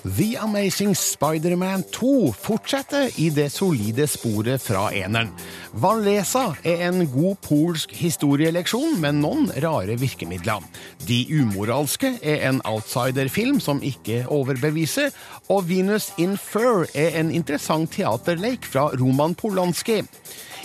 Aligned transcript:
The 0.04 0.36
Amazing 0.36 0.94
Spider-Man 0.94 1.82
2 1.92 2.32
fortsetter 2.32 3.08
i 3.18 3.30
det 3.30 3.52
solide 3.52 4.06
sporet 4.06 4.60
fra 4.60 4.90
eneren. 4.92 5.32
Valesa 5.78 6.56
er 6.66 6.80
en 6.88 7.04
god 7.12 7.36
polsk 7.44 7.92
historieleksjon 7.94 8.96
med 8.98 9.20
noen 9.20 9.44
rare 9.62 9.94
virkemidler. 10.00 10.64
De 11.06 11.20
umoralske 11.30 12.16
er 12.18 12.42
en 12.48 12.58
outsiderfilm 12.66 13.60
som 13.62 13.82
ikke 13.86 14.24
overbeviser, 14.26 15.12
og 15.46 15.68
Venus 15.68 16.10
in 16.18 16.34
Fur 16.40 16.88
er 16.98 17.20
en 17.20 17.30
interessant 17.30 17.92
teaterleik 17.94 18.66
fra 18.66 18.88
Roman 18.98 19.36
Polanski. 19.38 20.00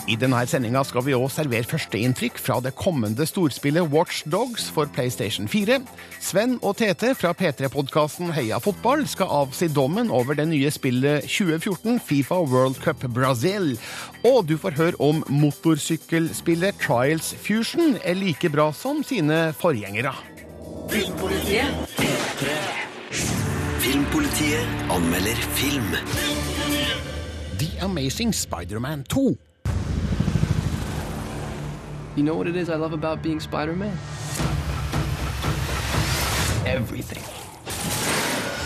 I 0.03 0.17
denne 0.19 0.41
sendinga 0.51 0.81
skal 0.83 1.05
vi 1.05 1.13
òg 1.15 1.29
servere 1.31 1.63
førsteinntrykk 1.63 2.35
fra 2.41 2.57
det 2.63 2.73
kommende 2.75 3.23
storspillet 3.27 3.87
Watch 3.93 4.25
Dogs 4.27 4.65
for 4.75 4.89
PlayStation 4.91 5.47
4. 5.47 5.77
Sven 6.19 6.57
og 6.59 6.75
Tete 6.81 7.13
fra 7.15 7.31
P3-podkasten 7.39 8.33
Heia 8.35 8.59
fotball 8.59 9.05
skal 9.07 9.31
avsi 9.31 9.69
dommen 9.71 10.11
over 10.11 10.35
det 10.35 10.49
nye 10.51 10.71
spillet 10.75 11.23
2014 11.23 12.01
Fifa 12.03 12.41
World 12.41 12.81
Cup 12.83 13.05
Brazil. 13.15 13.77
Og 14.27 14.43
du 14.49 14.57
får 14.59 14.75
høre 14.81 14.99
om 14.99 15.23
motorsykkelspillet 15.31 16.83
Trials 16.83 17.31
Fusion 17.39 17.95
er 18.03 18.19
like 18.19 18.51
bra 18.51 18.73
som 18.75 19.05
sine 19.07 19.53
forgjengere. 19.55 20.11
Filmpolitiet. 20.91 22.03
Filmpolitiet 23.79 24.91
anmelder 24.91 25.47
film. 25.55 25.95
The 27.55 27.71
Amazing 27.87 28.35
Spider-Man 28.35 29.07
2. 29.07 29.52
You 32.15 32.21
know 32.21 32.35
what 32.35 32.45
it 32.47 32.55
is 32.55 32.69
I 32.69 32.75
love 32.75 32.93
about 32.93 33.23
being 33.23 33.39
Spider 33.39 33.75
Man? 33.75 33.97
Everything. 36.65 37.42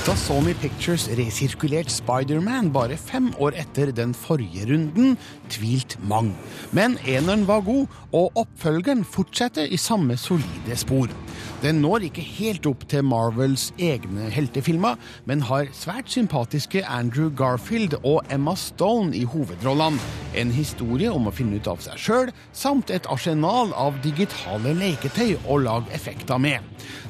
Da 0.07 0.13
Sony 0.15 0.53
Pictures 0.55 1.09
resirkulerte 1.19 1.91
Spider-Man 1.91 2.69
bare 2.71 2.95
fem 2.95 3.25
år 3.43 3.57
etter 3.59 3.89
den 3.91 4.13
forrige 4.15 4.63
runden, 4.69 5.17
tvilt 5.51 5.97
mang. 5.99 6.29
Men 6.71 6.95
eneren 7.03 7.43
var 7.49 7.65
god, 7.67 7.91
og 8.15 8.39
oppfølgeren 8.39 9.03
fortsetter 9.03 9.67
i 9.67 9.75
samme 9.75 10.15
solide 10.15 10.77
spor. 10.79 11.11
Den 11.59 11.81
når 11.83 12.05
ikke 12.07 12.23
helt 12.23 12.69
opp 12.71 12.85
til 12.87 13.03
Marvels 13.03 13.73
egne 13.75 14.29
heltefilmer, 14.31 14.95
men 15.27 15.43
har 15.49 15.67
svært 15.75 16.07
sympatiske 16.13 16.85
Andrew 16.87 17.27
Garfield 17.27 17.97
og 18.05 18.21
Emma 18.31 18.55
Stone 18.55 19.11
i 19.11 19.25
hovedrollene. 19.27 19.99
En 20.39 20.55
historie 20.55 21.11
om 21.11 21.27
å 21.27 21.35
finne 21.35 21.59
ut 21.59 21.67
av 21.67 21.83
seg 21.83 21.99
sjøl, 21.99 22.31
samt 22.55 22.95
et 22.95 23.11
arsenal 23.11 23.75
av 23.75 23.99
digitale 24.07 24.71
leketøy 24.77 25.35
å 25.51 25.59
lage 25.67 25.91
effekter 25.97 26.39
med. 26.39 26.63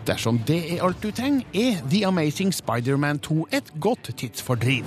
Dersom 0.07 0.39
det 0.47 0.73
er 0.73 0.83
alt 0.87 1.03
du 1.03 1.11
trenger, 1.11 1.41
er 1.53 1.81
The 1.91 2.05
Amazing 2.07 2.53
Spider-Man 2.53 3.19
2 3.19 3.47
et 3.53 3.73
godt 3.81 4.11
tidsfordriv. 4.17 4.83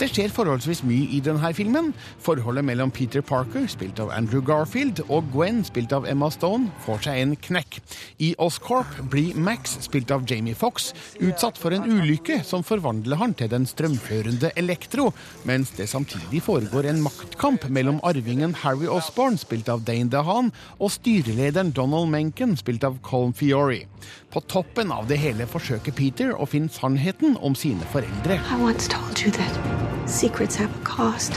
Det 0.00 0.08
skjer 0.08 0.32
forholdsvis 0.32 0.80
mye 0.88 1.08
i 1.12 1.20
denne 1.24 1.50
filmen. 1.56 1.90
Forholdet 2.24 2.64
mellom 2.64 2.92
Peter 2.94 3.20
Parker, 3.24 3.66
spilt 3.68 4.00
av 4.00 4.12
Andrew 4.14 4.40
Garfield, 4.44 5.02
og 5.12 5.28
Gwen, 5.34 5.60
spilt 5.68 5.92
av 5.92 6.06
Emma 6.08 6.30
Stone, 6.32 6.70
får 6.86 7.04
seg 7.06 7.20
en 7.20 7.34
knekk. 7.44 7.78
I 8.24 8.32
Oscorp 8.40 8.96
blir 9.12 9.36
Max, 9.36 9.76
spilt 9.84 10.12
av 10.14 10.24
Jamie 10.30 10.56
Fox, 10.56 10.92
utsatt 11.20 11.60
for 11.60 11.76
en 11.76 11.84
ulykke 11.84 12.40
som 12.46 12.64
forvandler 12.64 13.20
han 13.20 13.36
til 13.36 13.52
den 13.52 13.68
strømførende 13.68 14.54
Elektro, 14.60 15.10
mens 15.44 15.74
det 15.76 15.90
samtidig 15.92 16.40
foregår 16.46 16.88
en 16.88 17.02
maktkamp 17.04 17.68
mellom 17.68 18.00
arvingen 18.06 18.56
Harry 18.64 18.88
Osborn, 18.88 19.36
spilt 19.40 19.68
av 19.72 19.84
Dane 19.84 20.08
DeHaan, 20.12 20.52
og 20.80 20.94
styrelederen 20.94 21.74
Donald 21.76 22.08
Menken, 22.14 22.56
spilt 22.60 22.86
av 22.88 23.00
Colm 23.04 23.36
Fiore. 23.36 23.84
På 24.32 24.40
toppen 24.40 24.92
av 24.92 25.06
det 25.08 25.20
hele 25.22 25.46
forsøker 25.46 25.94
Peter 25.94 26.34
å 26.34 26.48
finne 26.50 26.72
sannheten 26.72 27.38
om 27.40 27.54
sine 27.58 27.86
foreldre. 27.92 28.40
I 28.54 28.56
once 28.56 28.86
told 28.86 29.20
you 29.20 29.32
that 29.32 30.08
secrets 30.08 30.54
have 30.54 30.70
a 30.70 30.84
cost. 30.84 31.32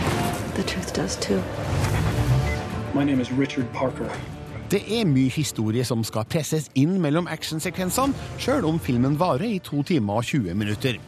The 0.54 0.62
truth 0.62 0.94
does 0.94 1.16
too. 1.16 1.42
My 2.94 3.04
name 3.04 3.20
is 3.20 3.32
Richard 3.32 3.74
Parker. 3.74 4.12
Det 4.70 4.84
er 4.86 5.08
mye 5.10 5.32
historie 5.34 5.82
som 5.88 6.04
skal 6.06 6.28
presses 6.30 6.68
inn 6.78 7.00
mellom 7.02 7.26
actionsekvensene, 7.26 8.14
sjøl 8.38 8.68
om 8.70 8.78
filmen 8.78 9.18
varer 9.18 9.48
i 9.50 9.60
to 9.66 9.82
timer 9.88 10.22
og 10.22 10.30
20 10.30 10.54
minutter. 10.62 11.02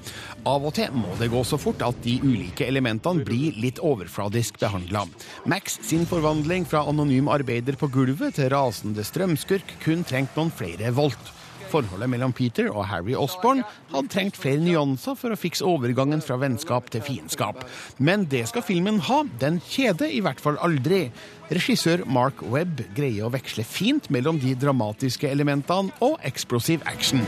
Av 0.49 0.65
og 0.65 0.73
til 0.79 0.97
må 0.97 1.13
det 1.21 1.29
gå 1.29 1.43
så 1.45 1.61
fort 1.61 1.85
at 1.85 2.01
de 2.01 2.17
ulike 2.25 2.65
elementene 2.65 3.21
blir 3.27 3.59
litt 3.61 3.77
overfladisk 3.77 4.57
behandla. 4.63 5.05
Max 5.45 5.77
sin 5.85 6.09
forvandling 6.09 6.65
fra 6.65 6.87
anonym 6.89 7.29
arbeider 7.29 7.77
på 7.77 7.91
gulvet 7.93 8.39
til 8.39 8.49
rasende 8.55 9.05
strømskurk 9.05 9.77
kun 9.85 10.01
trengt 10.01 10.33
noen 10.39 10.49
flere 10.49 10.89
volt. 10.89 11.35
Forholdet 11.69 12.09
mellom 12.09 12.33
Peter 12.35 12.69
og 12.71 12.87
Harry 12.89 13.15
Osborn 13.17 13.61
hadde 13.91 14.11
trengt 14.11 14.39
flere 14.39 14.61
nyanser 14.63 15.17
for 15.19 15.33
å 15.33 15.39
fikse 15.39 15.65
overgangen 15.67 16.23
fra 16.25 16.39
vennskap 16.41 16.89
til 16.93 17.03
fiendskap. 17.05 17.61
Men 18.01 18.25
det 18.31 18.47
skal 18.49 18.65
filmen 18.65 19.01
ha. 19.09 19.21
Den 19.41 19.61
kjeder 19.69 20.09
i 20.09 20.23
hvert 20.25 20.41
fall 20.41 20.59
aldri. 20.65 21.07
Regissør 21.53 22.05
Mark 22.09 22.41
Webb 22.53 22.83
greier 22.97 23.27
å 23.27 23.33
veksle 23.33 23.65
fint 23.65 24.09
mellom 24.13 24.41
de 24.41 24.55
dramatiske 24.57 25.29
elementene 25.29 25.93
og 26.05 26.17
eksplosiv 26.25 26.85
action. 26.89 27.25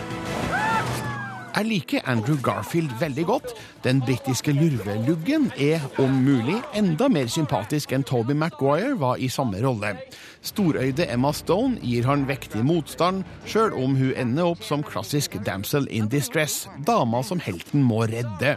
Jeg 1.52 1.68
liker 1.68 2.06
Andrew 2.08 2.38
Garfield 2.40 2.94
veldig 3.00 3.26
godt. 3.28 3.50
Den 3.84 4.00
britiske 4.02 4.54
lurveluggen 4.56 5.50
er 5.60 5.84
om 6.00 6.14
mulig 6.24 6.56
enda 6.80 7.10
mer 7.12 7.28
sympatisk 7.28 7.92
enn 7.92 8.06
Toby 8.08 8.38
Maguire 8.40 8.94
var 9.00 9.20
i 9.20 9.28
samme 9.28 9.60
rolle. 9.60 9.98
Storøyde 10.48 11.10
Emma 11.12 11.34
Stone 11.36 11.82
gir 11.84 12.08
han 12.08 12.24
vektig 12.30 12.64
motstand, 12.66 13.26
sjøl 13.44 13.76
om 13.76 13.98
hun 14.00 14.16
ender 14.16 14.54
opp 14.54 14.64
som 14.64 14.86
klassisk 14.86 15.36
damsel 15.46 15.90
in 15.92 16.08
distress, 16.08 16.70
dama 16.88 17.20
som 17.28 17.44
helten 17.44 17.84
må 17.84 18.06
redde. 18.08 18.56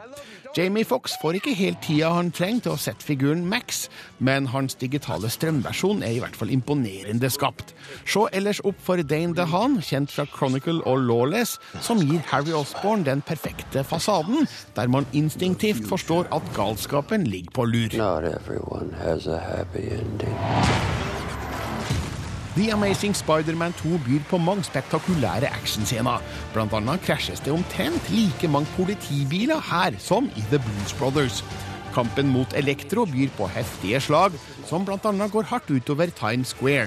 Jamie 0.54 0.84
Fox 0.86 1.16
får 1.18 1.40
ikke 1.40 1.52
helt 1.58 1.80
tida 1.82 2.12
han 2.14 2.28
trenger 2.30 2.62
til 2.62 2.72
å 2.76 2.78
sette 2.78 3.02
figuren 3.02 3.40
Max, 3.50 3.88
men 4.22 4.46
hans 4.52 4.76
digitale 4.78 5.26
strømversjon 5.32 6.04
er 6.06 6.14
i 6.14 6.20
hvert 6.22 6.38
fall 6.38 6.52
imponerende 6.54 7.26
skapt. 7.34 7.72
Se 8.06 8.22
ellers 8.30 8.60
opp 8.62 8.78
for 8.86 9.02
Dane 9.02 9.34
DeHaan, 9.34 9.80
kjent 9.82 10.14
fra 10.14 10.28
Chronicle 10.30 10.78
og 10.86 11.02
Lawless, 11.08 11.56
som 11.82 11.98
gir 12.06 12.22
Harry 12.30 12.54
Osborn 12.54 13.02
den 13.02 13.24
perfekte 13.26 13.82
fasaden, 13.82 14.46
der 14.78 14.94
man 14.94 15.10
instinktivt 15.10 15.90
forstår 15.90 16.30
at 16.30 16.54
galskapen 16.54 17.26
ligger 17.26 17.58
på 17.58 17.66
lur. 17.72 17.98
Not 17.98 18.22
everyone 18.30 18.94
has 19.02 19.26
a 19.26 19.42
happy 19.42 19.90
ending. 19.90 20.38
The 22.54 22.70
Amazing 22.70 23.16
Spider-Man 23.18 23.72
2 23.80 23.98
byr 24.06 24.22
på 24.30 24.38
mange 24.38 24.62
spektakulære 24.62 25.48
actionscener. 25.50 26.22
Blant 26.52 26.74
annet 26.78 27.02
krasjes 27.02 27.40
det 27.42 27.50
omtrent 27.50 28.10
like 28.12 28.46
mange 28.48 28.70
politibiler 28.76 29.58
her 29.58 29.96
som 29.98 30.28
i 30.38 30.44
The 30.52 30.60
Blues 30.62 30.92
Brothers. 30.98 31.40
Kampen 31.94 32.30
mot 32.30 32.54
Elektro 32.54 33.08
byr 33.10 33.32
på 33.34 33.48
heftige 33.50 34.00
slag, 34.00 34.38
som 34.70 34.86
annet 34.86 35.32
går 35.32 35.50
hardt 35.50 35.70
utover 35.70 36.14
Times 36.14 36.54
Square. 36.54 36.86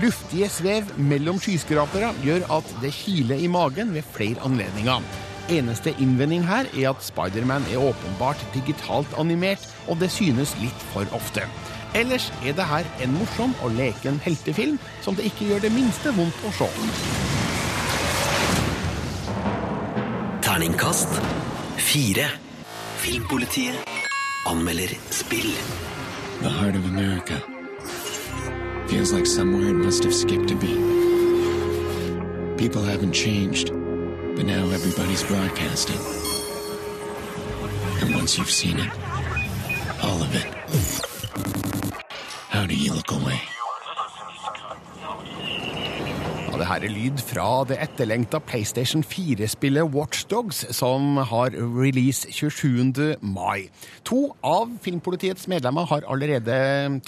Luftige 0.00 0.48
svev 0.48 0.88
mellom 0.96 1.36
skyskrapere 1.36 2.14
gjør 2.24 2.48
at 2.56 2.72
det 2.80 2.94
kiler 2.96 3.36
i 3.36 3.52
magen 3.52 3.92
ved 3.92 4.08
flere 4.16 4.40
anledninger. 4.40 5.04
Eneste 5.52 5.92
innvending 6.00 6.46
her 6.48 6.64
er 6.72 6.88
at 6.94 7.04
Spiderman 7.04 7.68
er 7.68 7.84
åpenbart 7.84 8.40
digitalt 8.54 9.12
animert, 9.18 9.68
og 9.88 10.00
det 10.00 10.08
synes 10.10 10.56
litt 10.62 10.88
for 10.94 11.04
ofte. 11.12 11.44
Ellers 11.94 12.32
er 12.44 12.52
det 12.56 12.64
her 12.64 12.84
en 13.04 13.12
morsom 13.18 13.54
og 13.62 13.74
leken 13.76 14.20
heltefilm 14.24 14.78
som 15.04 15.16
det 15.16 15.26
ikke 15.28 15.50
gjør 15.50 15.66
det 15.66 15.72
minste 15.74 16.12
vondt 16.16 16.46
å 16.48 16.52
se. 16.56 16.68
Terningkast 20.42 21.20
fire. 21.76 22.30
Filmpolitiet 23.02 23.76
anmelder 24.46 24.94
spill. 25.10 25.52
The 26.40 26.48
heart 26.48 26.76
of 26.76 26.86
America. 26.86 27.42
Feels 28.88 29.12
like 29.12 29.26
somewhere 29.26 29.68
it 29.68 29.84
must 29.84 30.04
have 30.04 30.14
skipped 30.14 30.50
a 30.50 30.56
beat. 30.56 30.80
People 32.56 32.82
haven't 32.82 33.12
changed, 33.12 33.70
but 34.36 34.44
now 34.46 34.70
everybody's 34.70 35.24
broadcasting. 35.24 36.00
And 38.00 38.14
once 38.14 38.38
you've 38.38 38.50
seen 38.50 38.78
it, 38.78 38.90
all 40.02 40.22
of 40.22 40.34
it, 40.34 41.11
how 42.82 42.88
do 42.88 42.88
you 42.88 42.94
look 42.94 43.12
away? 43.12 43.40
Ja, 46.52 46.58
det 46.60 46.66
her 46.68 46.84
er 46.84 46.92
lyd 46.92 47.20
fra 47.24 47.44
det 47.64 47.78
etterlengta 47.80 48.36
PlayStation 48.44 49.00
4-spillet 49.00 49.88
Watchdogs, 49.94 50.58
som 50.76 51.16
har 51.16 51.54
release 51.56 52.28
27. 52.28 53.16
mai. 53.24 53.70
To 54.04 54.34
av 54.44 54.74
Filmpolitiets 54.84 55.48
medlemmer 55.48 55.88
har 55.88 56.04
allerede 56.12 56.58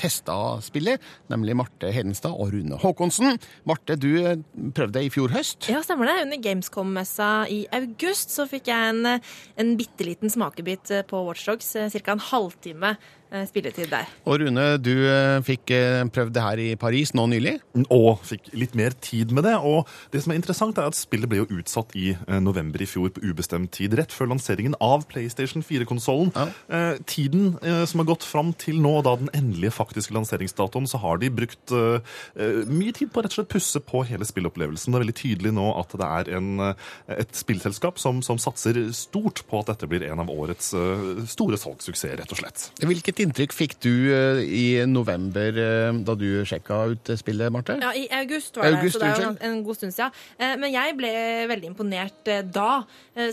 testa 0.00 0.62
spillet, 0.64 1.02
nemlig 1.28 1.58
Marte 1.60 1.90
Hedenstad 1.92 2.32
og 2.32 2.54
Rune 2.54 2.78
Håkonsen. 2.80 3.36
Marte, 3.68 3.98
du 4.00 4.40
prøvde 4.72 4.96
det 4.96 5.04
i 5.10 5.12
fjor 5.12 5.34
høst. 5.36 5.68
Ja, 5.68 5.82
stemmer 5.84 6.08
det. 6.08 6.22
Under 6.24 6.40
Gamescom-messa 6.46 7.28
i 7.52 7.66
august 7.76 8.32
så 8.32 8.48
fikk 8.48 8.72
jeg 8.72 8.94
en, 8.94 9.20
en 9.60 9.76
bitte 9.76 10.08
liten 10.08 10.32
smakebit 10.32 11.02
på 11.10 11.20
Watchdogs. 11.28 11.74
Ca. 11.92 12.16
en 12.16 12.26
halvtime 12.30 12.94
eh, 12.96 13.23
spilletid 13.48 13.90
der. 13.90 14.08
Og 14.28 14.38
Rune, 14.40 14.66
du 14.78 14.92
eh, 15.08 15.40
fikk 15.44 15.72
eh, 15.74 16.02
prøvd 16.12 16.34
det 16.36 16.44
her 16.44 16.60
i 16.62 16.68
Paris 16.80 17.14
nå 17.16 17.26
nylig. 17.30 17.56
Og 17.92 18.22
fikk 18.26 18.50
litt 18.54 18.76
mer 18.78 18.94
tid 19.04 19.32
med 19.34 19.46
det. 19.48 19.56
Og 19.58 19.88
det 20.12 20.22
som 20.24 20.34
er 20.34 20.40
interessant, 20.40 20.78
er 20.78 20.90
at 20.90 20.98
spillet 20.98 21.30
ble 21.30 21.42
jo 21.42 21.60
utsatt 21.60 21.94
i 21.98 22.12
eh, 22.14 22.40
november 22.42 22.82
i 22.82 22.88
fjor 22.88 23.10
på 23.14 23.24
ubestemt 23.24 23.72
tid, 23.74 23.96
rett 23.98 24.14
før 24.14 24.30
lanseringen 24.32 24.76
av 24.84 25.06
PlayStation 25.10 25.64
4-konsollen. 25.66 26.32
Ja. 26.36 26.46
Eh, 26.68 27.00
tiden 27.10 27.56
eh, 27.62 27.82
som 27.90 28.02
har 28.02 28.10
gått 28.12 28.26
fram 28.26 28.52
til 28.60 28.80
nå, 28.84 28.96
da 29.06 29.16
den 29.20 29.32
endelige 29.34 29.74
faktiske 29.74 30.14
lanseringsdatoen, 30.16 30.88
så 30.90 31.00
har 31.02 31.20
de 31.22 31.32
brukt 31.34 31.74
eh, 31.74 32.14
eh, 32.38 32.62
mye 32.70 32.94
tid 32.96 33.12
på 33.12 33.22
å 33.22 33.26
rett 33.26 33.34
og 33.34 33.40
slett 33.40 33.52
pusse 33.54 33.82
på 33.84 34.04
hele 34.08 34.28
spillopplevelsen. 34.28 34.92
Det 34.92 35.00
er 35.00 35.06
veldig 35.06 35.18
tydelig 35.20 35.54
nå 35.56 35.68
at 35.80 35.96
det 35.98 36.10
er 36.20 36.32
en, 36.38 36.50
eh, 36.70 36.88
et 37.18 37.34
spillselskap 37.36 38.00
som, 38.02 38.22
som 38.24 38.40
satser 38.42 38.78
stort 38.94 39.44
på 39.48 39.62
at 39.62 39.72
dette 39.72 39.88
blir 39.90 40.06
en 40.06 40.22
av 40.22 40.30
årets 40.32 40.72
eh, 40.78 41.24
store 41.30 41.58
salgssuksesser, 41.60 42.18
rett 42.20 42.34
og 42.34 42.40
slett. 42.40 42.68
Hvilket 42.84 43.13
inntrykk 43.22 43.54
fikk 43.54 43.74
du 43.84 43.92
eh, 44.14 44.40
i 44.44 44.66
november 44.88 45.56
eh, 45.60 46.00
da 46.06 46.16
du 46.18 46.26
sjekka 46.48 46.80
ut 46.92 47.10
eh, 47.12 47.18
spillet, 47.20 47.52
Marte? 47.54 47.76
Ja, 47.80 47.92
I 47.94 48.06
august 48.20 48.56
var 48.56 48.68
det, 48.68 48.80
August, 48.80 48.96
så 48.96 49.02
det 49.02 49.10
er 49.12 49.24
jo 49.24 49.32
en 49.48 49.62
god 49.66 49.78
stund 49.78 49.94
siden. 49.94 50.20
Men 50.60 50.72
jeg 50.72 50.94
ble 50.98 51.10
veldig 51.50 51.68
imponert 51.70 52.30
da. 52.52 52.68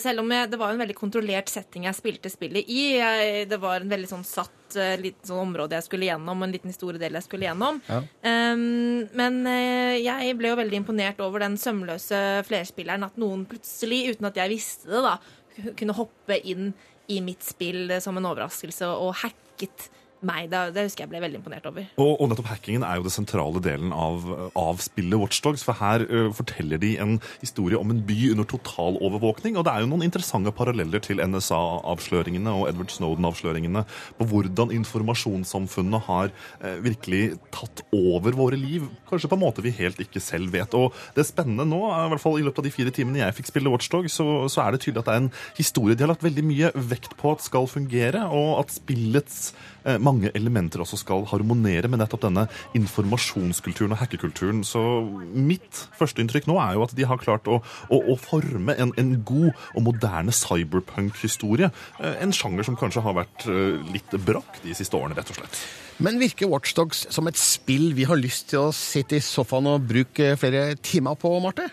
Selv 0.01 0.23
om 0.23 0.29
det 0.29 0.59
var 0.59 0.73
en 0.73 0.81
veldig 0.81 0.95
kontrollert 0.97 1.49
setting 1.51 1.87
jeg 1.87 1.97
spilte 1.97 2.31
spillet 2.31 2.69
i. 2.69 2.83
Det 3.49 3.59
var 3.61 3.81
en 3.81 3.91
veldig 3.91 4.09
sånn 4.09 4.25
satt 4.27 4.77
liten 5.01 5.27
sånn 5.27 5.41
område 5.41 5.75
jeg 5.75 5.87
skulle 5.87 6.07
gjennom, 6.07 6.39
og 6.39 6.47
en 6.47 6.53
liten 6.55 6.71
historiedel 6.71 7.17
jeg 7.17 7.25
skulle 7.25 7.47
gjennom. 7.49 7.81
Ja. 7.89 7.99
Um, 8.53 9.09
men 9.19 9.41
jeg 9.99 10.37
ble 10.39 10.53
jo 10.53 10.59
veldig 10.61 10.79
imponert 10.79 11.19
over 11.23 11.43
den 11.43 11.57
sømløse 11.59 12.21
flerspilleren. 12.47 13.03
At 13.07 13.19
noen 13.19 13.43
plutselig, 13.49 14.05
uten 14.13 14.29
at 14.31 14.39
jeg 14.39 14.53
visste 14.53 14.93
det, 14.93 15.03
da, 15.03 15.73
kunne 15.79 15.97
hoppe 15.97 16.39
inn 16.47 16.71
i 17.11 17.19
mitt 17.23 17.43
spill 17.43 17.91
som 18.03 18.17
en 18.17 18.29
overraskelse 18.29 18.87
og 18.87 19.15
hacket 19.61 19.89
meg. 20.27 20.49
Det, 20.51 20.61
det 20.75 20.85
husker 20.87 21.05
jeg 21.05 21.11
ble 21.11 21.21
veldig 21.23 21.39
imponert 21.41 21.67
over. 21.69 21.87
Og, 22.01 22.13
og 22.13 22.31
nettopp 22.31 22.51
hackingen 22.51 22.85
er 22.87 22.99
jo 22.99 23.05
det 23.07 23.13
sentrale 23.15 23.61
delen 23.63 23.93
av, 23.95 24.25
av 24.57 24.81
spillet 24.83 25.21
Watchdogs. 25.21 25.65
For 25.67 25.77
her 25.79 26.05
ø, 26.07 26.23
forteller 26.35 26.81
de 26.81 26.93
en 27.01 27.17
historie 27.41 27.79
om 27.79 27.93
en 27.93 28.01
by 28.07 28.19
under 28.33 28.47
totalovervåkning. 28.51 29.57
Og 29.59 29.65
det 29.67 29.73
er 29.73 29.85
jo 29.85 29.91
noen 29.91 30.05
interessante 30.07 30.53
paralleller 30.55 31.03
til 31.03 31.21
NSA-avsløringene 31.23 32.55
og 32.57 32.67
Edward 32.69 32.93
Snowden-avsløringene 32.93 33.85
på 34.19 34.29
hvordan 34.31 34.73
informasjonssamfunnet 34.77 36.07
har 36.07 36.31
eh, 36.61 36.77
virkelig 36.83 37.37
tatt 37.53 37.83
over 37.95 38.37
våre 38.37 38.59
liv. 38.59 38.87
Kanskje 39.09 39.31
på 39.31 39.39
en 39.39 39.43
måte 39.45 39.65
vi 39.65 39.73
helt 39.81 40.01
ikke 40.03 40.23
selv 40.23 40.53
vet. 40.55 40.75
Og 40.77 40.95
det 41.17 41.27
spennende 41.29 41.67
nå, 41.67 41.83
i 41.89 42.09
hvert 42.13 42.23
fall 42.23 42.39
i 42.39 42.45
løpet 42.45 42.63
av 42.63 42.69
de 42.69 42.75
fire 42.75 42.93
timene 42.95 43.23
jeg 43.23 43.37
fikk 43.39 43.51
spille 43.51 43.71
Watchdog, 43.73 44.09
så, 44.11 44.27
så 44.51 44.65
er 44.65 44.75
det 44.75 44.83
tydelig 44.85 45.03
at 45.03 45.09
det 45.09 45.17
er 45.17 45.23
en 45.25 45.33
historie 45.57 45.97
de 45.97 46.05
har 46.05 46.13
lagt 46.13 46.25
veldig 46.25 46.45
mye 46.47 46.71
vekt 46.91 47.15
på 47.19 47.35
at 47.35 47.45
skal 47.45 47.67
fungere, 47.69 48.23
og 48.31 48.61
at 48.61 48.73
spillets 48.73 49.51
eh, 49.85 49.97
mange 50.11 50.31
elementer 50.37 50.83
også 50.83 50.99
skal 51.01 51.25
harmonere 51.31 51.89
med 51.91 52.03
nettopp 52.03 52.25
denne 52.27 52.45
informasjonskulturen 52.77 53.95
og 53.95 54.01
hackekulturen. 54.03 54.61
Så 54.67 54.81
mitt 55.33 55.85
førsteinntrykk 55.97 56.49
nå 56.51 56.57
er 56.61 56.77
jo 56.77 56.85
at 56.85 56.95
de 56.97 57.07
har 57.07 57.21
klart 57.21 57.47
å, 57.51 57.61
å, 57.89 58.01
å 58.13 58.17
forme 58.19 58.75
en, 58.77 58.93
en 58.99 59.13
god 59.25 59.51
og 59.75 59.85
moderne 59.89 60.35
cyberpunk-historie. 60.35 61.71
Eh, 61.99 62.17
En 62.21 62.33
sjanger 62.35 62.67
som 62.67 62.77
kanskje 62.79 63.03
har 63.05 63.17
vært 63.17 63.47
eh, 63.49 63.79
litt 63.93 64.13
brakk 64.25 64.61
de 64.65 64.75
siste 64.77 64.97
årene, 64.97 65.17
rett 65.17 65.31
og 65.33 65.39
slett. 65.41 65.61
Men 66.01 66.17
virker 66.21 66.49
Watchdogs 66.49 67.05
som 67.13 67.27
et 67.29 67.37
spill 67.37 67.91
vi 67.97 68.07
har 68.09 68.19
lyst 68.19 68.51
til 68.51 68.67
å 68.67 68.73
sitte 68.75 69.19
i 69.19 69.23
sofaen 69.23 69.69
og 69.69 69.85
bruke 69.89 70.33
flere 70.41 70.73
timer 70.81 71.17
på, 71.19 71.33
Marte? 71.43 71.67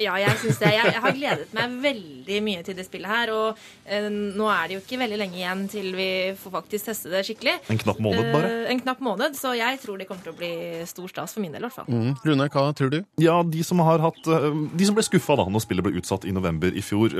Ja, 0.00 0.14
jeg 0.16 0.36
synes 0.40 0.58
det. 0.60 0.70
Jeg, 0.72 0.92
jeg 0.94 1.02
har 1.04 1.12
gledet 1.16 1.50
meg 1.56 1.74
veldig 1.84 2.38
mye 2.44 2.62
til 2.64 2.76
det 2.78 2.86
spillet 2.86 3.10
her. 3.10 3.32
Og 3.36 3.58
eh, 3.84 4.08
nå 4.08 4.46
er 4.48 4.70
det 4.70 4.78
jo 4.78 4.82
ikke 4.82 5.00
veldig 5.02 5.18
lenge 5.20 5.36
igjen 5.40 5.64
til 5.70 5.90
vi 5.96 6.08
får 6.40 6.54
faktisk 6.54 6.88
teste 6.88 7.12
det 7.12 7.22
skikkelig. 7.28 7.56
En 7.72 7.80
knapp 7.82 8.00
måned, 8.02 8.30
bare. 8.32 8.52
Eh, 8.62 8.70
en 8.72 8.80
knapp 8.80 9.02
måned, 9.04 9.36
Så 9.36 9.52
jeg 9.58 9.80
tror 9.82 10.00
det 10.00 10.08
kommer 10.08 10.24
til 10.24 10.32
å 10.32 10.38
bli 10.38 10.52
stor 10.88 11.10
stas 11.12 11.36
for 11.36 11.44
min 11.44 11.52
del, 11.52 11.64
i 11.64 11.68
hvert 11.68 11.76
fall. 11.82 11.90
Mm. 11.90 12.14
Rune, 12.24 12.48
hva 12.54 12.64
tror 12.76 12.92
du? 12.94 12.98
Ja, 13.20 13.36
de 13.44 13.64
som, 13.66 13.82
har 13.84 14.00
hatt, 14.06 14.22
eh, 14.24 14.48
de 14.72 14.88
som 14.88 14.96
ble 14.96 15.04
skuffa 15.04 15.36
da 15.40 15.46
når 15.50 15.64
spillet 15.66 15.84
ble 15.84 16.00
utsatt 16.00 16.24
i 16.24 16.34
november 16.34 16.72
i 16.72 16.84
fjor, 16.84 17.12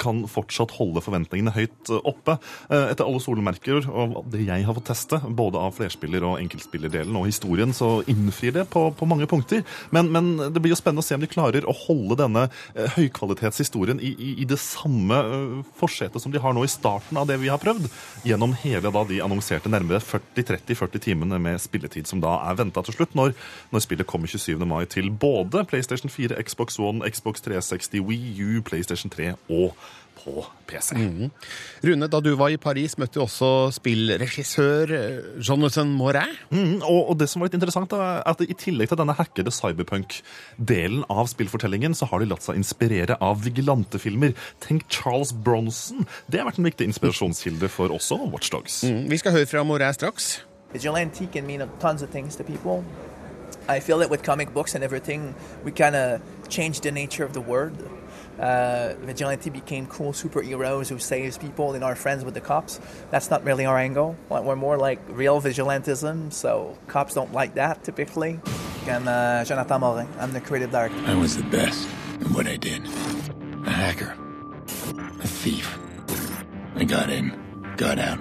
kan 0.00 0.22
fortsatt 0.30 0.72
holde 0.78 1.02
forventningene 1.04 1.52
høyt 1.54 1.90
oppe. 2.00 2.36
Etter 2.72 3.04
alle 3.04 3.20
solmerker 3.22 3.88
og 3.90 4.22
det 4.32 4.46
jeg 4.46 4.64
har 4.66 4.76
fått 4.76 4.88
teste, 4.90 5.18
både 5.28 5.60
av 5.60 5.74
flerspiller- 5.76 6.24
og 6.26 6.38
enkeltspillerdelen 6.40 7.16
og 7.18 7.28
historien, 7.28 7.74
så 7.76 8.00
innfrir 8.10 8.54
det 8.56 8.66
på, 8.72 8.86
på 8.96 9.08
mange 9.08 9.28
punkter. 9.30 9.64
Men, 9.94 10.10
men 10.14 10.32
det 10.52 10.62
blir 10.62 10.74
jo 10.74 10.78
spennende 10.80 11.04
å 11.04 11.06
se 11.06 11.18
om 11.18 11.24
de 11.24 11.30
klarer 11.30 11.66
å 11.68 11.74
holde 11.84 12.18
denne 12.22 12.46
eh, 12.48 12.88
høykvalitetshistorien 12.96 14.00
i, 14.00 14.12
i, 14.14 14.30
i 14.42 14.48
det 14.48 14.58
samme 14.62 15.18
eh, 15.22 15.56
forsetet 15.78 16.22
som 16.22 16.32
de 16.32 16.40
har 16.42 16.56
nå 16.56 16.64
i 16.66 16.70
starten 16.70 17.18
av 17.20 17.28
det 17.28 17.38
vi 17.42 17.50
har 17.52 17.60
prøvd, 17.62 17.88
gjennom 18.26 18.56
hele 18.62 18.92
da 18.94 19.04
de 19.08 19.20
annonserte 19.24 19.72
nærmere 19.72 20.02
40-30-40 20.04 21.04
timene 21.08 21.40
med 21.42 21.60
spilletid 21.62 22.10
som 22.10 22.22
da 22.22 22.38
er 22.48 22.58
venta 22.60 22.84
til 22.86 22.96
slutt, 22.96 23.16
når, 23.18 23.34
når 23.74 23.86
spillet 23.86 24.08
kommer 24.08 24.30
27. 24.30 24.56
mai 24.68 24.84
til 24.90 25.10
både 25.10 25.64
PlayStation 25.68 26.12
4, 26.12 26.38
Xbox 26.48 26.78
One, 26.82 27.04
Xbox 27.10 27.44
360, 27.44 28.00
Wii 28.06 28.46
U, 28.46 28.62
PlayStation 28.66 29.12
3 29.12 29.34
og 29.52 29.76
på 30.16 30.44
PC. 30.70 30.96
Rune, 31.82 32.08
da 32.10 32.20
du 32.22 32.30
var 32.38 32.52
i 32.52 32.58
Paris, 32.60 32.94
møtte 33.00 33.18
du 33.18 33.24
også 33.24 33.70
spillregissør 33.76 34.92
eh, 34.96 35.30
Jonathan 35.42 35.90
Moret. 35.96 36.36
Mm, 36.52 36.80
og, 36.80 37.12
og 37.12 37.18
det 37.20 37.28
som 37.30 37.42
var 37.42 37.50
litt 37.50 37.58
interessant, 37.58 37.94
er 37.96 38.22
at 38.28 38.44
i 38.44 38.56
tillegg 38.58 38.92
til 38.92 39.00
denne 39.00 39.16
hackede 39.18 39.52
cyberpunk-delen 39.54 41.06
av 41.12 41.30
spillfortellingen, 41.32 41.96
så 41.98 42.08
har 42.10 42.22
de 42.22 42.30
latt 42.30 42.46
seg 42.46 42.60
inspirere 42.60 43.18
av 43.22 43.42
vigilantefilmer. 43.46 44.36
Tenk 44.64 44.86
Charles 44.92 45.34
Bronson. 45.34 46.06
Det 46.30 46.42
har 46.42 46.48
vært 46.50 46.62
en 46.62 46.70
viktig 46.70 46.88
inspirasjonskilde 46.92 47.70
for 47.72 47.94
også 47.94 48.20
Watchdogs. 48.28 48.82
Mm. 48.86 49.06
Vi 49.12 49.20
skal 49.22 49.36
høre 49.36 49.50
fra 49.50 49.64
Moret 49.66 49.98
straks. 49.98 50.36
Vigilante 50.72 51.26
can 51.32 51.46
mean 51.46 51.68
tons 51.80 52.02
of 52.02 52.10
things 52.10 52.36
to 52.36 52.44
people. 52.44 52.84
I 53.68 53.80
feel 53.80 53.98
that 53.98 54.10
with 54.10 54.22
comic 54.22 54.52
books 54.54 54.74
and 54.74 54.82
everything, 54.82 55.34
we 55.64 55.70
kind 55.70 55.94
of 55.94 56.20
changed 56.48 56.82
the 56.82 56.90
nature 56.90 57.24
of 57.24 57.32
the 57.32 57.40
word. 57.40 57.74
Uh, 58.38 58.94
vigilante 59.00 59.50
became 59.50 59.86
cool 59.86 60.12
superheroes 60.12 60.88
who 60.88 60.98
saves 60.98 61.38
people 61.38 61.74
and 61.74 61.84
are 61.84 61.94
friends 61.94 62.24
with 62.24 62.34
the 62.34 62.40
cops. 62.40 62.80
That's 63.10 63.30
not 63.30 63.44
really 63.44 63.64
our 63.66 63.78
angle. 63.78 64.16
We're 64.30 64.56
more 64.56 64.76
like 64.78 64.98
real 65.08 65.40
vigilantism, 65.40 66.32
so 66.32 66.76
cops 66.88 67.14
don't 67.14 67.32
like 67.32 67.54
that 67.54 67.84
typically. 67.84 68.40
I'm 68.86 69.06
uh, 69.06 69.44
Jonathan 69.44 69.80
Morin. 69.80 70.08
I'm 70.18 70.32
the 70.32 70.40
creative 70.40 70.70
director. 70.72 70.98
I 71.06 71.14
was 71.14 71.36
the 71.36 71.44
best 71.44 71.86
in 72.20 72.32
what 72.32 72.46
I 72.46 72.56
did. 72.56 72.84
A 73.66 73.70
hacker. 73.70 74.16
A 75.20 75.26
thief. 75.26 75.78
I 76.74 76.84
got 76.84 77.10
in, 77.10 77.32
got 77.76 77.98
out. 77.98 78.18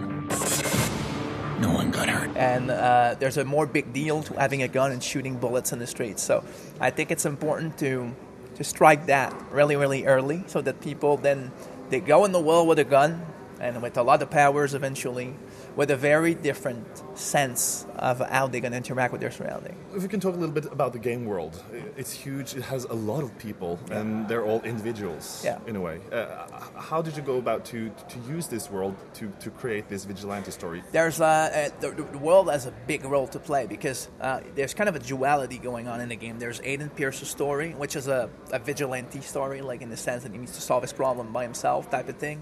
No 1.62 1.72
one 1.72 1.92
got 1.92 2.10
hurt. 2.10 2.36
and 2.36 2.72
uh, 2.72 3.16
there's 3.20 3.38
a 3.38 3.46
more 3.46 3.66
big 3.68 3.94
deal 3.94 4.24
to 4.24 4.34
having 4.34 4.64
a 4.64 4.68
gun 4.68 4.92
and 4.92 5.04
shooting 5.04 5.38
bullets 5.38 5.72
in 5.72 5.80
the 5.80 5.88
streets. 5.88 6.22
So 6.24 6.44
I 6.80 6.90
think 6.90 7.12
it's 7.12 7.26
important 7.26 7.78
to 7.80 8.14
to 8.62 8.70
strike 8.70 9.08
that 9.08 9.34
really, 9.52 9.76
really 9.76 10.06
early, 10.06 10.44
so 10.48 10.62
that 10.62 10.82
people 10.82 11.18
then 11.18 11.52
they 11.90 12.00
go 12.00 12.26
in 12.26 12.32
the 12.32 12.40
world 12.40 12.68
with 12.68 12.80
a 12.80 12.84
gun 12.84 13.26
and 13.60 13.82
with 13.82 13.98
a 13.98 14.04
lot 14.04 14.22
of 14.22 14.30
powers 14.30 14.74
eventually, 14.74 15.34
with 15.76 15.90
a 15.92 15.96
very 15.96 16.34
different 16.36 16.86
sense 17.18 17.86
of 17.96 18.20
how 18.30 18.48
they're 18.48 18.60
going 18.62 18.72
to 18.72 18.78
interact 18.78 19.12
with 19.14 19.22
their 19.22 19.32
surrounding. 19.32 19.76
If 19.96 20.02
we 20.04 20.10
can 20.10 20.20
talk 20.20 20.34
a 20.36 20.38
little 20.38 20.54
bit 20.54 20.66
about 20.72 20.92
the 20.94 21.00
game 21.00 21.26
world, 21.26 21.64
it's 21.98 22.12
huge. 22.12 22.56
It 22.56 22.64
has 22.64 22.84
a 22.86 22.94
lot 22.94 23.24
of 23.24 23.38
people, 23.38 23.80
and 23.90 24.28
they're 24.28 24.44
all 24.44 24.62
individuals 24.64 25.42
Yeah. 25.46 25.60
in 25.68 25.76
a 25.76 25.82
way. 25.82 26.00
Uh, 26.12 26.48
how 26.76 27.02
did 27.02 27.16
you 27.16 27.24
go 27.24 27.38
about 27.38 27.64
to 27.66 27.90
to 27.90 28.20
use 28.28 28.48
this 28.48 28.70
world 28.70 28.96
to 29.16 29.32
to 29.40 29.50
create 29.50 29.88
this 29.88 30.04
vigilante 30.06 30.52
story? 30.52 30.84
There's 30.92 31.22
uh, 31.22 31.26
uh, 31.26 31.70
the, 31.80 31.92
the 32.12 32.18
world 32.18 32.50
has 32.52 32.66
a 32.66 32.74
big 32.88 33.06
role 33.06 33.28
to 33.28 33.40
play 33.40 33.66
because 33.68 34.10
uh, 34.20 34.42
there's 34.56 34.74
kind 34.74 34.90
of 34.90 34.96
a 34.96 35.00
duality 35.00 35.58
going 35.58 35.88
on 35.88 36.02
in 36.02 36.10
the 36.10 36.16
game. 36.18 36.40
There's 36.40 36.60
Aiden 36.62 36.90
Pierce's 36.96 37.30
story, 37.30 37.72
which 37.74 37.96
is 37.96 38.08
a, 38.08 38.30
a 38.52 38.60
vigilante 38.60 39.22
story, 39.22 39.62
like 39.62 39.82
in 39.82 39.90
the 39.90 39.98
sense 39.98 40.24
that 40.24 40.32
he 40.34 40.38
needs 40.38 40.54
to 40.54 40.62
solve 40.62 40.82
his 40.84 40.94
problem 40.94 41.32
by 41.32 41.44
himself, 41.44 41.90
type 41.90 42.10
of 42.10 42.18
thing. 42.18 42.40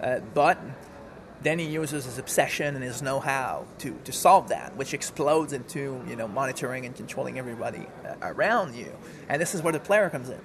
Uh, 0.00 0.18
but 0.34 0.58
then 1.42 1.58
he 1.58 1.66
uses 1.66 2.04
his 2.04 2.18
obsession 2.18 2.74
and 2.74 2.84
his 2.84 3.02
know-how 3.02 3.66
to, 3.78 3.98
to 4.04 4.12
solve 4.12 4.48
that, 4.48 4.76
which 4.76 4.94
explodes 4.94 5.52
into 5.52 6.02
you 6.08 6.16
know 6.16 6.28
monitoring 6.28 6.86
and 6.86 6.94
controlling 6.94 7.38
everybody 7.38 7.86
uh, 8.04 8.14
around 8.22 8.74
you. 8.74 8.92
And 9.28 9.40
this 9.40 9.54
is 9.54 9.62
where 9.62 9.72
the 9.72 9.80
player 9.80 10.10
comes 10.10 10.28
in. 10.28 10.40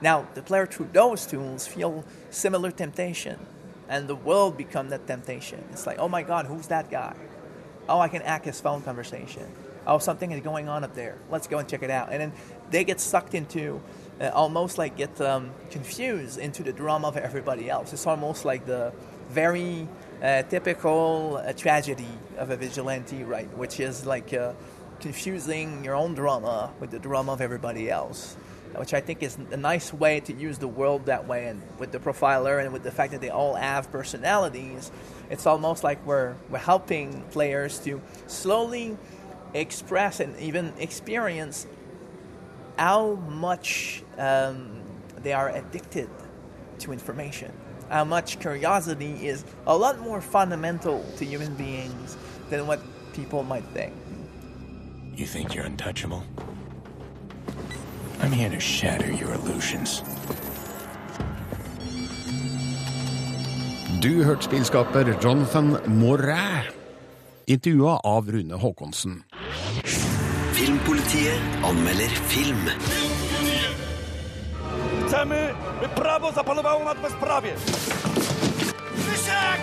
Now, 0.00 0.28
the 0.34 0.42
player 0.42 0.66
through 0.66 0.90
those 0.92 1.26
tools 1.26 1.66
feel 1.66 2.04
similar 2.30 2.70
temptation, 2.70 3.38
and 3.88 4.06
the 4.06 4.14
world 4.14 4.56
become 4.56 4.90
that 4.90 5.06
temptation. 5.06 5.64
It's 5.72 5.86
like, 5.86 5.98
oh 5.98 6.08
my 6.08 6.22
God, 6.22 6.46
who's 6.46 6.68
that 6.68 6.90
guy? 6.90 7.16
Oh, 7.88 7.98
I 7.98 8.08
can 8.08 8.22
act 8.22 8.44
his 8.44 8.60
phone 8.60 8.82
conversation. 8.82 9.46
oh, 9.88 9.98
something 9.98 10.30
is 10.30 10.42
going 10.42 10.68
on 10.68 10.84
up 10.84 10.94
there. 10.94 11.16
Let's 11.30 11.46
go 11.46 11.58
and 11.58 11.66
check 11.66 11.82
it 11.82 11.90
out. 11.90 12.12
And 12.12 12.20
then 12.20 12.32
they 12.70 12.84
get 12.84 13.00
sucked 13.00 13.34
into, 13.34 13.80
uh, 14.20 14.28
almost 14.34 14.76
like 14.78 14.96
get 14.96 15.18
um, 15.20 15.50
confused 15.70 16.38
into 16.38 16.62
the 16.62 16.72
drama 16.72 17.08
of 17.08 17.16
everybody 17.16 17.70
else. 17.70 17.92
It's 17.92 18.06
almost 18.06 18.44
like 18.44 18.66
the 18.66 18.92
very 19.30 19.88
uh, 20.22 20.42
typical 20.42 21.42
tragedy 21.56 22.08
of 22.36 22.50
a 22.50 22.56
vigilante, 22.56 23.24
right? 23.24 23.48
Which 23.56 23.80
is 23.80 24.06
like 24.06 24.32
uh, 24.34 24.52
confusing 25.00 25.84
your 25.84 25.94
own 25.94 26.14
drama 26.14 26.72
with 26.80 26.90
the 26.90 26.98
drama 26.98 27.32
of 27.32 27.40
everybody 27.40 27.90
else. 27.90 28.36
Which 28.76 28.92
I 28.92 29.00
think 29.00 29.22
is 29.22 29.38
a 29.50 29.56
nice 29.56 29.94
way 29.94 30.20
to 30.20 30.32
use 30.32 30.58
the 30.58 30.68
world 30.68 31.06
that 31.06 31.26
way, 31.26 31.46
and 31.48 31.62
with 31.78 31.90
the 31.90 31.98
profiler 31.98 32.62
and 32.62 32.70
with 32.72 32.82
the 32.82 32.90
fact 32.90 33.12
that 33.12 33.20
they 33.20 33.30
all 33.30 33.54
have 33.54 33.90
personalities, 33.90 34.92
it's 35.30 35.46
almost 35.46 35.82
like 35.82 36.04
we're 36.04 36.34
we're 36.50 36.58
helping 36.58 37.22
players 37.30 37.78
to 37.80 38.00
slowly 38.26 38.98
express 39.54 40.20
and 40.20 40.38
even 40.38 40.74
experience 40.78 41.66
how 42.78 43.14
much 43.14 44.04
um, 44.18 44.82
they 45.22 45.32
are 45.32 45.48
addicted 45.48 46.10
to 46.80 46.92
information. 46.92 47.52
How 47.90 48.04
much 48.04 48.38
curiosity 48.38 49.26
is 49.26 49.44
a 49.66 49.76
lot 49.76 49.98
more 50.00 50.20
fundamental 50.20 51.04
to 51.16 51.24
human 51.24 51.54
beings 51.54 52.16
than 52.50 52.66
what 52.66 52.80
people 53.12 53.42
might 53.42 53.64
think. 53.74 53.92
You 55.16 55.26
think 55.26 55.54
you're 55.54 55.66
untouchable? 55.66 56.22
I'm 58.20 58.32
here 58.32 58.50
to 58.50 58.60
shatter 58.60 59.10
your 59.10 59.32
illusions. 59.34 60.02
Du 64.00 64.24
hørte 64.24 64.44
spillskaper 64.44 65.16
Jonathan 65.22 65.78
Moret, 65.86 66.70
intervjua 67.46 68.00
av 68.04 68.30
Rune 68.30 68.54
Håkonsen. 68.54 69.22
Filmpolitiet 70.52 71.40
anmelder 71.64 72.08
film. 72.08 72.70
Chcemy, 75.08 75.54
by 75.80 75.88
prawo 75.88 76.32
zapanowało 76.32 76.84
nad 76.84 77.00
bezprawie. 77.00 77.54
Wyszek! 78.94 79.60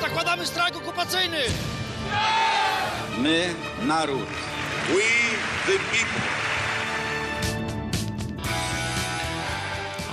Zakładamy 0.00 0.46
strajk 0.46 0.76
okupacyjny! 0.76 1.38
My, 3.18 3.54
naród. 3.86 4.28
We 4.88 5.02
the 5.66 5.78
people. 5.90 6.47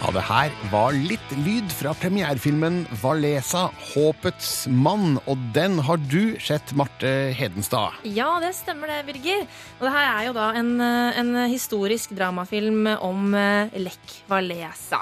Ja, 0.06 0.12
det 0.14 0.22
her 0.28 0.52
var 0.70 0.94
litt 0.94 1.32
lyd 1.42 1.72
fra 1.74 1.90
premierfilmen 1.98 2.84
Valesa, 3.02 3.64
Håpets 3.96 4.68
mann. 4.70 5.16
Og 5.26 5.42
den 5.56 5.80
har 5.82 5.98
du 5.98 6.36
sett, 6.38 6.76
Marte 6.78 7.10
Hedenstad. 7.34 7.98
Ja, 8.06 8.36
det 8.44 8.52
stemmer 8.54 8.92
det, 8.94 9.00
Birger. 9.08 9.48
Og 9.80 9.88
det 9.88 9.96
her 9.96 10.12
er 10.12 10.28
jo 10.28 10.36
da 10.38 10.52
en, 10.60 10.70
eh, 10.78 11.18
en 11.18 11.34
historisk 11.50 12.14
dramafilm 12.14 12.86
om 13.02 13.34
eh, 13.34 13.74
Lech 13.82 14.22
Walesa. 14.30 15.02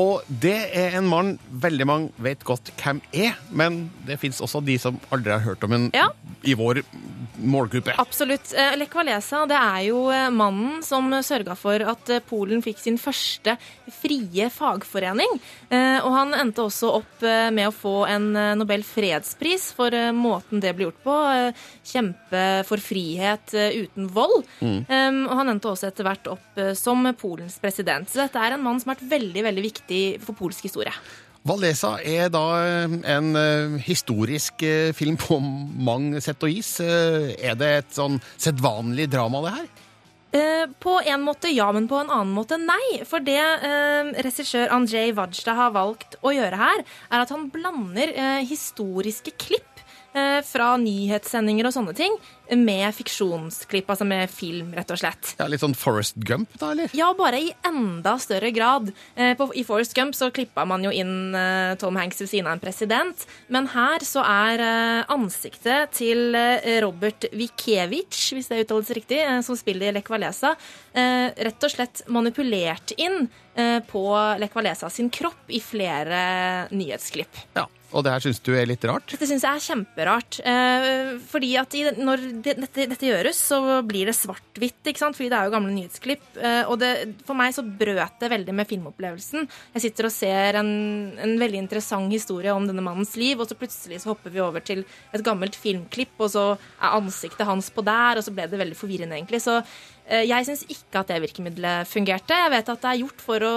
Og 0.00 0.22
det 0.26 0.56
er 0.72 0.94
en 0.96 1.08
mann 1.10 1.34
veldig 1.60 1.86
mange 1.88 2.10
vet 2.24 2.44
godt 2.48 2.70
hvem 2.80 3.02
er, 3.12 3.34
men 3.52 3.90
det 4.08 4.16
fins 4.22 4.40
også 4.40 4.62
de 4.64 4.78
som 4.80 4.96
aldri 5.12 5.34
har 5.34 5.44
hørt 5.44 5.64
om 5.66 5.72
en 5.76 5.90
Ja. 5.92 6.08
i 6.44 6.54
vår 6.54 6.80
målgruppe. 7.42 7.94
Absolutt. 7.98 8.52
Eh, 8.54 8.76
Lech 8.76 8.94
Walesa 8.94 9.42
det 9.50 9.56
er 9.58 9.80
jo 9.88 10.06
eh, 10.12 10.30
mannen 10.30 10.82
som 10.86 11.10
sørga 11.24 11.56
for 11.58 11.82
at 11.92 12.08
eh, 12.12 12.20
Polen 12.24 12.62
fikk 12.62 12.78
sin 12.78 12.98
første 12.98 13.56
frie 13.92 14.48
fagforening. 14.50 15.40
Og 15.72 16.10
han 16.12 16.32
endte 16.36 16.62
også 16.64 16.88
opp 16.98 17.22
med 17.52 17.66
å 17.68 17.72
få 17.74 18.06
en 18.08 18.30
Nobel 18.58 18.82
fredspris 18.86 19.70
for 19.76 19.92
måten 20.16 20.60
det 20.62 20.72
ble 20.76 20.86
gjort 20.86 21.02
på. 21.04 21.16
Kjempe 21.88 22.42
for 22.68 22.80
frihet 22.82 23.52
uten 23.52 24.08
vold. 24.12 24.46
Mm. 24.60 25.26
Og 25.28 25.34
han 25.38 25.52
endte 25.52 25.70
også 25.72 25.88
etter 25.90 26.06
hvert 26.08 26.30
opp 26.32 26.60
som 26.78 27.04
Polens 27.20 27.58
president. 27.62 28.08
Så 28.08 28.22
dette 28.22 28.40
er 28.40 28.56
en 28.56 28.64
mann 28.64 28.80
som 28.80 28.92
har 28.92 28.98
vært 29.00 29.12
veldig, 29.12 29.44
veldig 29.48 29.64
viktig 29.66 29.81
for 30.22 30.34
polsk 30.38 30.62
historie. 30.68 30.92
Valesa 31.42 31.96
er 32.06 32.28
da 32.30 32.42
eh, 32.62 32.92
en 33.16 33.32
eh, 33.34 33.78
historisk 33.82 34.62
eh, 34.62 34.92
film 34.94 35.16
på 35.18 35.40
mange 35.42 36.20
sett 36.22 36.42
og. 36.46 36.52
Eh, 36.54 37.32
Er 37.42 37.56
det 37.58 37.70
et 37.80 37.96
sånn 37.96 38.20
sedvanlig 38.38 39.08
drama, 39.10 39.42
det 39.42 39.54
her? 39.56 39.66
Eh, 40.32 40.66
på 40.80 41.00
en 41.02 41.26
måte 41.26 41.50
ja, 41.52 41.66
men 41.74 41.88
på 41.90 41.98
en 41.98 42.12
annen 42.14 42.32
måte 42.32 42.56
nei. 42.62 43.02
For 43.04 43.20
det 43.20 43.40
eh, 43.42 44.12
regissør 44.24 44.70
Andrzej 44.72 45.12
Wajda 45.18 45.56
har 45.58 45.74
valgt 45.74 46.14
å 46.22 46.30
gjøre 46.32 46.56
her, 46.62 46.84
er 47.10 47.24
at 47.26 47.34
han 47.34 47.50
blander 47.52 48.14
eh, 48.14 48.46
historiske 48.46 49.34
klipp 49.34 49.71
fra 50.44 50.74
nyhetssendinger 50.76 51.68
og 51.68 51.72
sånne 51.72 51.94
ting 51.96 52.16
med 52.58 52.92
fiksjonsklipp, 52.94 53.88
altså 53.88 54.04
med 54.04 54.30
film, 54.30 54.72
rett 54.76 54.90
og 54.92 54.98
slett. 55.00 55.30
Ja, 55.38 55.46
Litt 55.48 55.62
sånn 55.62 55.76
Forest 55.78 56.18
Gump, 56.20 56.50
da, 56.60 56.72
eller? 56.74 56.92
Ja, 56.96 57.10
bare 57.16 57.38
i 57.40 57.52
enda 57.64 58.16
større 58.20 58.50
grad. 58.52 58.90
Eh, 59.16 59.32
I 59.56 59.64
Forest 59.64 59.94
Gump 59.96 60.16
så 60.18 60.28
klippa 60.34 60.66
man 60.68 60.84
jo 60.84 60.92
inn 60.92 61.34
eh, 61.38 61.72
Tom 61.80 61.96
Hanks 61.96 62.20
ved 62.20 62.28
siden 62.32 62.50
av 62.50 62.56
en 62.58 62.62
president, 62.62 63.24
men 63.52 63.70
her 63.72 64.04
så 64.04 64.24
er 64.26 64.64
eh, 64.66 65.12
ansiktet 65.12 65.94
til 65.96 66.36
eh, 66.36 66.80
Robert 66.84 67.28
Wikiewicz, 67.32 68.32
hvis 68.36 68.50
det 68.52 68.64
uttales 68.66 68.92
riktig, 68.98 69.22
eh, 69.24 69.40
som 69.46 69.56
spiller 69.58 69.94
Lech 69.96 70.10
Walesa, 70.12 70.54
eh, 70.92 71.30
rett 71.32 71.68
og 71.68 71.72
slett 71.72 72.04
manipulert 72.12 72.92
inn 73.00 73.30
eh, 73.56 73.78
på 73.88 74.04
Lech 74.42 74.56
Walesa 74.58 74.90
sin 74.92 75.08
kropp 75.14 75.48
i 75.48 75.62
flere 75.62 76.68
nyhetsklipp. 76.74 77.46
Ja, 77.56 77.68
Og 77.92 78.04
det 78.04 78.12
her 78.14 78.24
syns 78.24 78.40
du 78.44 78.52
er 78.56 78.68
litt 78.68 78.84
rart? 78.88 79.10
Dette 79.12 79.28
syns 79.28 79.44
jeg 79.44 79.58
er 79.58 79.64
kjemperart. 79.66 80.38
Eh, 80.48 81.12
fordi 81.28 81.50
at 81.60 81.76
i, 81.76 81.84
når 81.98 82.24
det, 82.44 82.56
dette, 82.62 82.86
dette 82.94 83.08
gjøres, 83.08 83.40
så 83.52 83.60
blir 83.86 84.08
det 84.08 84.16
svart-hvitt. 84.16 84.80
ikke 84.88 85.02
sant? 85.02 85.18
Fordi 85.18 85.30
det 85.32 85.38
er 85.38 85.48
jo 85.48 85.54
gamle 85.54 85.74
nyhetsklipp. 85.74 86.24
Eh, 86.40 86.62
og 86.64 86.78
det, 86.80 86.92
for 87.28 87.38
meg 87.38 87.54
så 87.56 87.64
brøt 87.64 88.18
det 88.22 88.32
veldig 88.32 88.56
med 88.56 88.70
filmopplevelsen. 88.70 89.48
Jeg 89.76 89.86
sitter 89.86 90.08
og 90.08 90.14
ser 90.14 90.60
en, 90.62 90.72
en 91.20 91.36
veldig 91.40 91.60
interessant 91.64 92.12
historie 92.12 92.54
om 92.54 92.68
denne 92.68 92.84
mannens 92.84 93.14
liv, 93.20 93.40
og 93.40 93.50
så 93.50 93.58
plutselig 93.58 94.02
så 94.02 94.12
hopper 94.12 94.32
vi 94.32 94.42
over 94.44 94.64
til 94.64 94.84
et 95.12 95.24
gammelt 95.24 95.58
filmklipp, 95.58 96.16
og 96.22 96.32
så 96.32 96.46
er 96.56 96.96
ansiktet 96.96 97.48
hans 97.48 97.68
på 97.72 97.84
der, 97.86 98.18
og 98.18 98.24
så 98.24 98.34
ble 98.34 98.48
det 98.50 98.60
veldig 98.60 98.78
forvirrende, 98.78 99.18
egentlig. 99.20 99.42
Så 99.44 99.58
eh, 99.60 100.24
jeg 100.28 100.48
syns 100.48 100.64
ikke 100.70 101.02
at 101.02 101.12
det 101.12 101.20
virkemidlet 101.26 101.90
fungerte. 101.90 102.40
Jeg 102.46 102.54
vet 102.56 102.72
at 102.72 102.86
det 102.86 102.94
er 102.94 103.02
gjort 103.04 103.26
for 103.28 103.48
å 103.48 103.54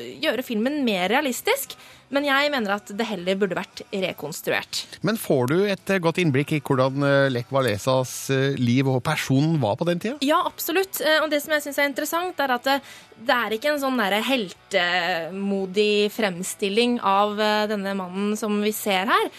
gjøre 0.00 0.46
filmen 0.46 0.80
mer 0.86 1.10
realistisk. 1.12 1.76
Men 2.14 2.26
jeg 2.28 2.50
mener 2.54 2.76
at 2.76 2.90
det 2.94 3.06
heller 3.08 3.38
burde 3.38 3.56
vært 3.58 3.80
rekonstruert. 3.90 4.84
Men 5.06 5.18
får 5.18 5.48
du 5.50 5.56
et 5.66 5.90
eh, 5.90 6.00
godt 6.02 6.20
innblikk 6.22 6.52
i 6.54 6.60
hvordan 6.62 7.02
eh, 7.02 7.26
Lech 7.34 7.50
Walesas 7.54 8.12
eh, 8.34 8.54
liv 8.60 8.86
og 8.90 9.00
person 9.06 9.56
var 9.62 9.74
på 9.80 9.88
den 9.88 10.02
tida? 10.02 10.20
Ja, 10.26 10.38
absolutt. 10.46 11.00
Og 11.24 11.28
det 11.32 11.40
som 11.42 11.56
jeg 11.56 11.64
syns 11.66 11.80
er 11.82 11.90
interessant, 11.90 12.38
er 12.42 12.54
at 12.54 12.68
det, 12.70 12.78
er 13.26 13.56
ikke 13.56 13.72
en 13.72 13.82
sånn 13.82 13.98
derre 13.98 14.22
heltemodig 14.22 16.10
fremstilling 16.14 16.98
av 17.02 17.34
denne 17.70 17.94
mannen 17.98 18.36
som 18.38 18.60
vi 18.62 18.72
ser 18.76 19.10
her. 19.10 19.30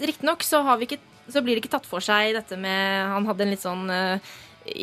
Riktignok 0.00 0.44
så, 0.46 0.62
har 0.64 0.80
vi 0.80 0.88
ikke- 0.88 1.02
så 1.28 1.42
blir 1.44 1.56
det 1.56 1.64
ikke 1.64 1.76
tatt 1.76 1.86
for 1.88 2.00
seg 2.00 2.32
dette 2.34 2.56
med 2.58 3.08
Han 3.12 3.26
hadde 3.26 3.42
en 3.44 3.50
litt 3.50 3.62
sånn 3.62 3.84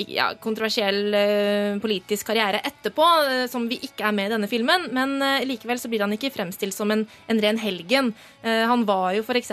ja, 0.08 0.30
kontroversiell 0.42 1.14
eh, 1.14 1.78
politisk 1.82 2.28
karriere 2.30 2.62
etterpå, 2.66 3.06
eh, 3.30 3.46
som 3.52 3.68
vi 3.70 3.80
ikke 3.86 4.08
er 4.08 4.16
med 4.16 4.30
i 4.30 4.34
denne 4.34 4.50
filmen. 4.52 4.88
Men 4.96 5.16
eh, 5.22 5.46
likevel 5.48 5.80
så 5.82 5.92
blir 5.92 6.04
han 6.06 6.14
ikke 6.16 6.32
fremstilt 6.34 6.76
som 6.76 6.92
en, 6.94 7.06
en 7.28 7.42
ren 7.42 7.60
helgen. 7.60 8.14
Han 8.44 8.86
var 8.88 9.14
jo 9.18 9.24
f.eks. 9.26 9.52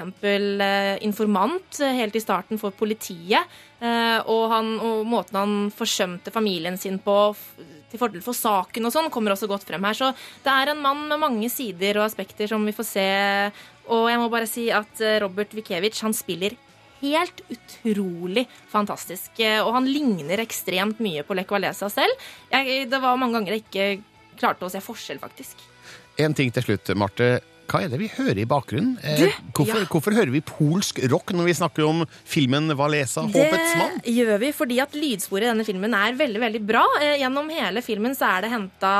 Informant 1.02 1.81
helt 1.81 2.16
i 2.16 2.23
starten 2.23 2.61
for 2.61 2.75
politiet. 2.76 3.43
og, 3.83 4.45
han, 4.52 4.69
og 4.81 5.02
måten 5.11 5.37
han 5.37 5.55
forsømte 5.75 6.31
familien 6.31 6.78
sin 6.78 7.00
på 7.02 7.16
til 7.90 8.00
fordel 8.00 8.23
for 8.23 8.35
saken 8.35 8.87
og 8.87 8.95
sånn, 8.95 9.11
kommer 9.11 9.35
også 9.35 9.49
godt 9.50 9.66
frem 9.66 9.85
her. 9.85 9.99
Så 9.99 10.12
det 10.45 10.52
er 10.52 10.71
en 10.71 10.83
mann 10.83 11.02
med 11.11 11.21
mange 11.23 11.50
sider 11.50 11.99
og 11.99 12.07
aspekter 12.07 12.50
som 12.50 12.62
vi 12.66 12.75
får 12.76 12.88
se. 12.88 13.09
Og 13.90 14.07
jeg 14.11 14.23
må 14.23 14.31
bare 14.31 14.49
si 14.50 14.69
at 14.75 15.02
Robert 15.23 15.55
Wikiewicz, 15.59 16.02
han 16.07 16.14
spiller 16.16 16.57
helt 17.00 17.43
utrolig 17.53 18.47
fantastisk. 18.73 19.33
Eh, 19.41 19.61
Og 19.65 19.73
han 19.76 19.87
ligner 19.91 20.43
ekstremt 20.45 21.00
mye 21.05 21.25
på 21.26 21.37
Lech 21.38 21.50
Walesa 21.53 21.88
selv. 21.93 22.15
Jeg, 22.53 22.88
det 22.91 23.00
var 23.03 23.17
mange 23.21 23.38
ganger 23.38 23.57
jeg 23.59 23.65
ikke 23.67 23.91
klarte 24.41 24.67
å 24.67 24.73
se 24.73 24.81
forskjell, 24.85 25.19
faktisk. 25.23 25.61
En 26.21 26.35
ting 26.37 26.50
til 26.53 26.62
slutt, 26.65 26.93
Marte. 26.97 27.37
Hva 27.67 27.81
er 27.83 27.88
det 27.91 27.99
vi 27.99 28.07
hører 28.15 28.38
i 28.38 28.45
bakgrunnen? 28.47 28.93
Eh, 29.03 29.17
Du, 29.19 29.25
hvorfor, 29.59 29.81
ja. 29.83 29.87
hvorfor 29.91 30.15
hører 30.15 30.31
vi 30.31 30.38
polsk 30.47 31.00
rock 31.11 31.33
når 31.35 31.49
vi 31.49 31.55
snakker 31.59 31.83
om 31.83 32.05
filmen 32.23 32.71
Valesa, 32.79 33.25
Håpets 33.26 33.73
mann? 33.81 33.97
Det 34.05 34.15
gjør 34.15 34.38
vi 34.38 34.50
fordi 34.55 34.76
at 34.85 34.95
lydsporet 34.95 35.49
i 35.49 35.50
denne 35.50 35.67
filmen 35.67 35.97
er 35.99 36.15
veldig 36.15 36.43
veldig 36.45 36.61
bra. 36.69 36.85
Eh, 37.03 37.17
Gjennom 37.25 37.50
hele 37.50 37.83
filmen 37.83 38.15
så 38.15 38.29
er 38.37 38.47
det 38.47 38.53
henta 38.55 38.93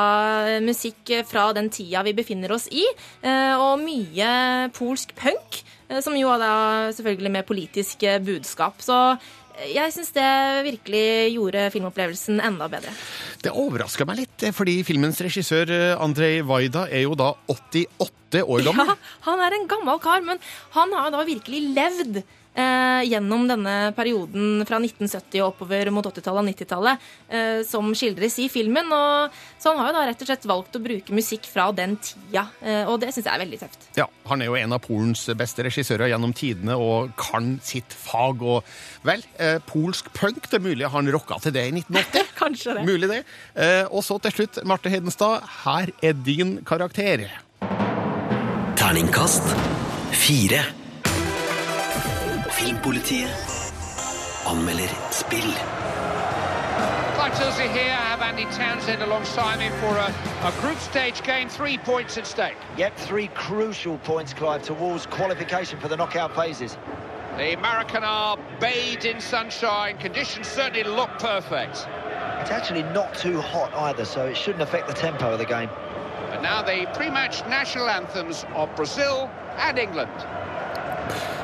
musikk 0.67 1.15
fra 1.31 1.53
den 1.55 1.71
tida 1.71 2.03
vi 2.09 2.17
befinner 2.19 2.57
oss 2.59 2.67
i, 2.75 2.83
eh, 3.23 3.55
og 3.55 3.79
mye 3.87 4.33
polsk 4.75 5.15
punk, 5.15 5.63
som 6.03 6.17
jo 6.19 6.31
hadde 6.33 6.47
da 6.47 6.93
selvfølgelig 6.97 7.33
med 7.39 7.47
politisk 7.49 8.03
eh, 8.07 8.21
budskap. 8.23 8.81
Så 8.85 8.97
eh, 9.15 9.69
jeg 9.75 9.95
syns 9.95 10.13
det 10.17 10.31
virkelig 10.67 11.05
gjorde 11.37 11.69
filmopplevelsen 11.75 12.41
enda 12.45 12.69
bedre. 12.73 12.95
Det 13.45 13.53
overraska 13.55 14.07
meg 14.09 14.25
litt, 14.25 14.47
eh, 14.47 14.55
fordi 14.57 14.81
filmens 14.87 15.21
regissør 15.25 15.71
eh, 15.71 15.93
Andrej 16.03 16.43
Wajda 16.49 16.87
er 16.91 17.07
jo 17.07 17.15
da 17.19 17.33
88 17.53 18.43
år 18.43 18.67
gammel. 18.67 18.91
Ja, 18.91 18.97
han 19.29 19.45
er 19.47 19.55
en 19.55 19.69
gammel 19.71 20.03
kar, 20.03 20.25
men 20.27 20.43
han 20.75 20.97
har 20.99 21.15
da 21.15 21.23
virkelig 21.29 21.63
levd 21.77 22.21
eh, 22.23 22.27
gjennom 22.57 23.45
denne 23.49 23.93
perioden 23.97 24.65
fra 24.67 24.79
1970 24.81 25.43
og 25.43 25.51
oppover 25.51 25.91
mot 25.93 26.07
80-tallet 26.09 26.41
og 26.41 26.49
90-tallet 26.49 27.07
eh, 27.29 27.61
som 27.67 27.91
skildres 27.97 28.39
i 28.43 28.49
filmen. 28.53 28.89
Og, 28.93 29.37
så 29.61 29.73
han 29.73 29.81
har 29.83 29.91
jo 29.91 29.97
da 29.97 30.05
rett 30.09 30.23
og 30.25 30.31
slett 30.31 30.49
valgt 30.49 30.79
å 30.79 30.83
bruke 30.83 31.17
musikk 31.17 31.49
fra 31.51 31.69
den 31.77 31.97
tida, 32.01 32.47
eh, 32.63 32.83
og 32.89 33.01
det 33.03 33.13
syns 33.15 33.29
jeg 33.29 33.35
er 33.35 33.45
veldig 33.45 33.61
tøft. 33.63 33.89
Ja, 33.99 34.09
Han 34.27 34.43
er 34.43 34.51
jo 34.51 34.57
en 34.59 34.75
av 34.75 34.83
Polens 34.83 35.27
beste 35.39 35.67
regissører 35.67 36.11
gjennom 36.11 36.33
tidene 36.37 36.77
og 36.81 37.13
kan 37.21 37.57
sitt 37.65 37.93
fag. 37.95 38.43
Og 38.43 38.65
vel, 39.07 39.23
eh, 39.39 39.59
polsk 39.69 40.11
punk, 40.17 40.49
det 40.51 40.61
er 40.61 40.65
mulig 40.65 40.91
han 40.93 41.13
rocka 41.13 41.41
til 41.43 41.55
det 41.57 41.69
i 41.69 41.75
1980? 41.77 42.33
Kanskje 42.41 42.79
det. 42.79 42.87
Mulig 42.89 43.11
det. 43.13 43.21
Eh, 43.55 43.85
og 43.91 44.05
så 44.07 44.19
til 44.23 44.35
slutt, 44.39 44.63
Marte 44.65 44.93
Hedenstad, 44.93 45.47
her 45.65 45.93
er 46.03 46.17
din 46.27 46.59
karakter. 46.67 47.29
Terningkast 48.77 49.55
fire. 50.17 50.86
Filmpolitiet 52.67 53.31
anmelder 54.45 54.89
spill. 55.13 55.53
Clive 57.15 57.33
Tilsley 57.35 57.73
here. 57.73 57.93
I 57.93 58.07
have 58.11 58.21
Andy 58.23 58.43
Townsend 58.57 59.03
alongside 59.05 59.61
me 59.61 59.69
for 59.79 59.95
a, 59.97 60.13
a 60.49 60.53
group 60.61 60.77
stage 60.81 61.23
game. 61.23 61.49
Three 61.49 61.79
points 61.79 62.19
at 62.19 62.27
stake. 62.27 62.57
Yep, 62.77 62.97
three 62.97 63.29
crucial 63.29 63.99
points, 63.99 64.35
Clive, 64.35 64.65
towards 64.65 65.07
qualification 65.07 65.79
for 65.79 65.87
the 65.87 65.97
knockout 65.97 66.35
phases. 66.35 66.77
The 67.37 67.57
American 67.57 68.03
are 68.03 68.37
bathed 68.59 69.05
in 69.05 69.21
sunshine. 69.21 69.97
Conditions 69.99 70.49
certainly 70.49 70.83
look 70.83 71.11
perfect. 71.21 71.87
It's 72.41 72.51
actually 72.51 72.83
not 72.83 73.15
too 73.15 73.41
hot 73.41 73.73
either, 73.75 74.05
so 74.05 74.27
it 74.27 74.37
shouldn't 74.37 74.63
affect 74.63 74.89
the 74.89 74.95
tempo 74.95 75.35
of 75.35 75.39
the 75.39 75.47
game. 75.47 75.71
And 76.33 76.43
now 76.43 76.63
the 76.63 76.91
pre-match 76.95 77.47
national 77.47 77.89
anthems 77.89 78.45
of 78.57 78.75
Brazil 78.75 79.31
and 79.57 79.79
England. 79.79 80.11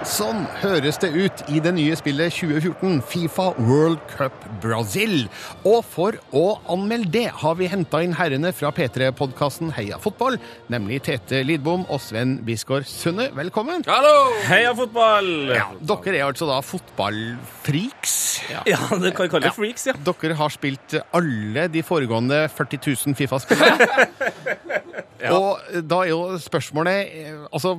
Sånn 0.03 0.49
høres 0.59 0.97
det 0.99 1.13
ut 1.15 1.43
i 1.47 1.61
det 1.63 1.71
nye 1.77 1.95
spillet 1.95 2.35
2014, 2.35 2.97
Fifa 3.07 3.45
World 3.55 4.01
Cup 4.11 4.35
Brazil. 4.63 5.29
Og 5.63 5.85
for 5.87 6.19
å 6.35 6.57
anmelde 6.75 7.13
det 7.15 7.29
har 7.39 7.55
vi 7.61 7.69
henta 7.71 8.01
inn 8.03 8.17
herrene 8.19 8.51
fra 8.57 8.73
P3-podkasten 8.75 9.71
Heia 9.77 10.01
fotball, 10.03 10.41
nemlig 10.73 11.05
Tete 11.07 11.45
Lidbom 11.47 11.85
og 11.87 12.03
Sven 12.03 12.41
Bisgaard 12.43 12.89
Sunde. 12.91 13.29
Velkommen. 13.39 13.87
Hallo! 13.87 14.33
Heia 14.49 14.75
fotball! 14.75 15.31
Ja, 15.55 15.69
dere 15.79 16.17
er 16.19 16.27
altså 16.27 16.51
da 16.51 16.59
fotballfreaks. 16.67 18.17
Ja, 18.51 18.65
det 18.67 19.15
kan 19.15 19.29
vi 19.29 19.33
kalle 19.37 19.47
det 19.47 19.55
freaks, 19.55 19.87
ja. 19.93 19.95
Dere 20.03 20.39
har 20.41 20.51
spilt 20.51 20.99
alle 21.15 21.69
de 21.71 21.87
foregående 21.87 22.49
40 22.51 22.83
000 23.07 23.23
Fifa-spillene. 23.23 23.87
Og 25.31 25.85
da 25.87 26.01
er 26.03 26.11
jo 26.11 26.39
spørsmålet 26.43 27.13
eh, 27.15 27.45
Altså, 27.53 27.77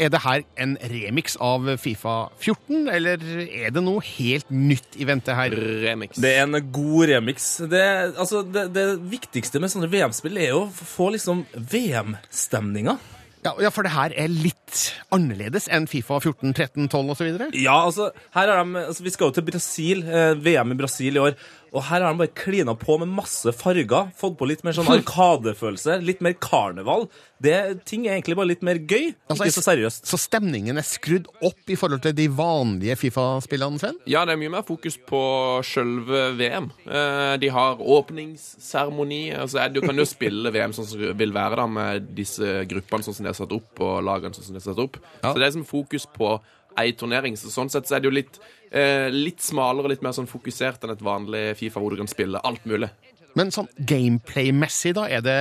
er 0.00 0.12
det 0.12 0.22
her 0.24 0.44
en 0.64 0.76
remix 0.92 1.36
av 1.42 1.66
Fifa 1.82 2.16
14, 2.40 2.88
eller 2.94 3.20
er 3.44 3.74
det 3.74 3.82
noe 3.84 4.00
helt 4.04 4.48
nytt 4.54 4.96
i 4.96 5.08
vente 5.08 5.36
her? 5.36 5.52
Remix. 5.84 6.20
Det 6.22 6.32
er 6.38 6.46
en 6.46 6.56
god 6.72 7.12
remix. 7.12 7.50
Det, 7.68 7.84
altså, 8.14 8.42
det, 8.46 8.68
det 8.76 8.88
viktigste 9.10 9.60
med 9.60 9.72
sånne 9.74 9.90
VM-spill 9.92 10.40
er 10.40 10.52
jo 10.54 10.64
å 10.64 10.72
få 10.72 11.12
liksom 11.16 11.44
VM-stemninga. 11.54 12.98
Ja, 13.46 13.52
ja, 13.62 13.70
for 13.70 13.86
det 13.86 13.92
her 13.94 14.12
er 14.18 14.30
litt 14.32 14.80
annerledes 15.14 15.68
enn 15.72 15.86
Fifa 15.90 16.18
14, 16.18 16.52
13, 16.52 16.88
12 16.90 17.12
osv.? 17.14 17.28
Ja, 17.56 17.76
altså, 17.86 18.10
her 18.34 18.50
er 18.50 18.60
de, 18.60 18.82
altså, 18.88 19.04
vi 19.06 19.12
skal 19.14 19.30
jo 19.30 19.36
til 19.36 19.46
Brasil, 19.46 20.02
eh, 20.04 20.32
VM 20.42 20.74
i 20.74 20.78
Brasil 20.78 21.18
i 21.18 21.22
år. 21.22 21.38
Og 21.72 21.82
her 21.88 22.00
har 22.04 22.12
de 22.14 22.18
bare 22.22 22.32
klina 22.38 22.74
på 22.78 22.96
med 23.02 23.10
masse 23.12 23.52
farger. 23.56 24.08
Fått 24.16 24.38
på 24.40 24.46
litt 24.48 24.62
mer 24.64 24.76
sånn 24.76 24.88
arkadefølelse. 24.98 25.98
Litt 26.04 26.22
mer 26.24 26.36
karneval. 26.40 27.08
Det, 27.42 27.54
ting 27.86 28.06
er 28.08 28.16
egentlig 28.16 28.34
bare 28.38 28.50
litt 28.50 28.64
mer 28.66 28.80
gøy. 28.82 29.12
Altså, 29.30 29.44
ikke 29.46 29.56
så 29.60 29.64
seriøst. 29.68 30.08
Så 30.10 30.18
stemningen 30.18 30.80
er 30.80 30.86
skrudd 30.86 31.28
opp 31.46 31.70
i 31.70 31.76
forhold 31.78 32.02
til 32.06 32.16
de 32.18 32.26
vanlige 32.34 32.96
Fifa-spillene, 32.98 33.78
Sven? 33.78 34.00
Ja, 34.10 34.24
det 34.26 34.34
er 34.34 34.40
mye 34.40 34.54
mer 34.56 34.64
fokus 34.66 34.96
på 35.06 35.20
sjølve 35.68 36.24
VM. 36.40 36.70
Eh, 36.88 37.36
De 37.44 37.52
har 37.54 37.78
åpningsseremoni. 37.78 39.20
Altså, 39.38 39.68
du 39.72 39.80
kan 39.84 39.96
jo 39.98 40.06
spille 40.08 40.52
VM 40.54 40.74
sånn 40.76 40.86
som 40.88 41.00
det 41.02 41.14
vil 41.18 41.32
være, 41.34 41.58
da, 41.60 41.66
med 41.70 42.10
disse 42.18 42.62
gruppene 42.70 43.04
sånn 43.06 43.16
som 43.18 43.26
de 43.28 43.32
er 43.32 43.38
satt 43.38 43.54
opp, 43.54 43.70
og 43.84 44.00
lagene 44.06 44.34
sånn 44.36 44.48
som 44.50 44.56
de 44.56 44.62
er 44.62 44.68
satt 44.70 44.82
opp. 44.82 44.98
Så 45.22 45.34
det 45.34 45.42
er 45.44 45.50
liksom 45.50 45.68
fokus 45.68 46.06
på 46.14 46.36
ei 46.78 46.92
turnering. 46.94 47.34
Så 47.38 47.50
sånn 47.50 47.70
sett 47.72 47.88
så 47.88 47.96
er 47.96 48.02
det 48.04 48.10
jo 48.10 48.14
litt, 48.14 48.36
eh, 48.70 49.08
litt 49.14 49.44
smalere 49.44 49.88
og 49.88 49.92
litt 49.94 50.04
mer 50.04 50.16
sånn 50.16 50.30
fokusert 50.30 50.84
enn 50.84 50.94
et 50.94 51.04
vanlig 51.04 51.44
Fifa, 51.58 51.80
hvor 51.82 51.94
du 51.94 52.00
kan 52.00 52.10
spille 52.10 52.42
alt 52.44 52.66
mulig. 52.68 52.90
Men 53.38 53.52
sånn 53.54 53.68
gameplay-messig, 53.86 54.94
da, 54.98 55.06
er 55.10 55.24
det 55.24 55.40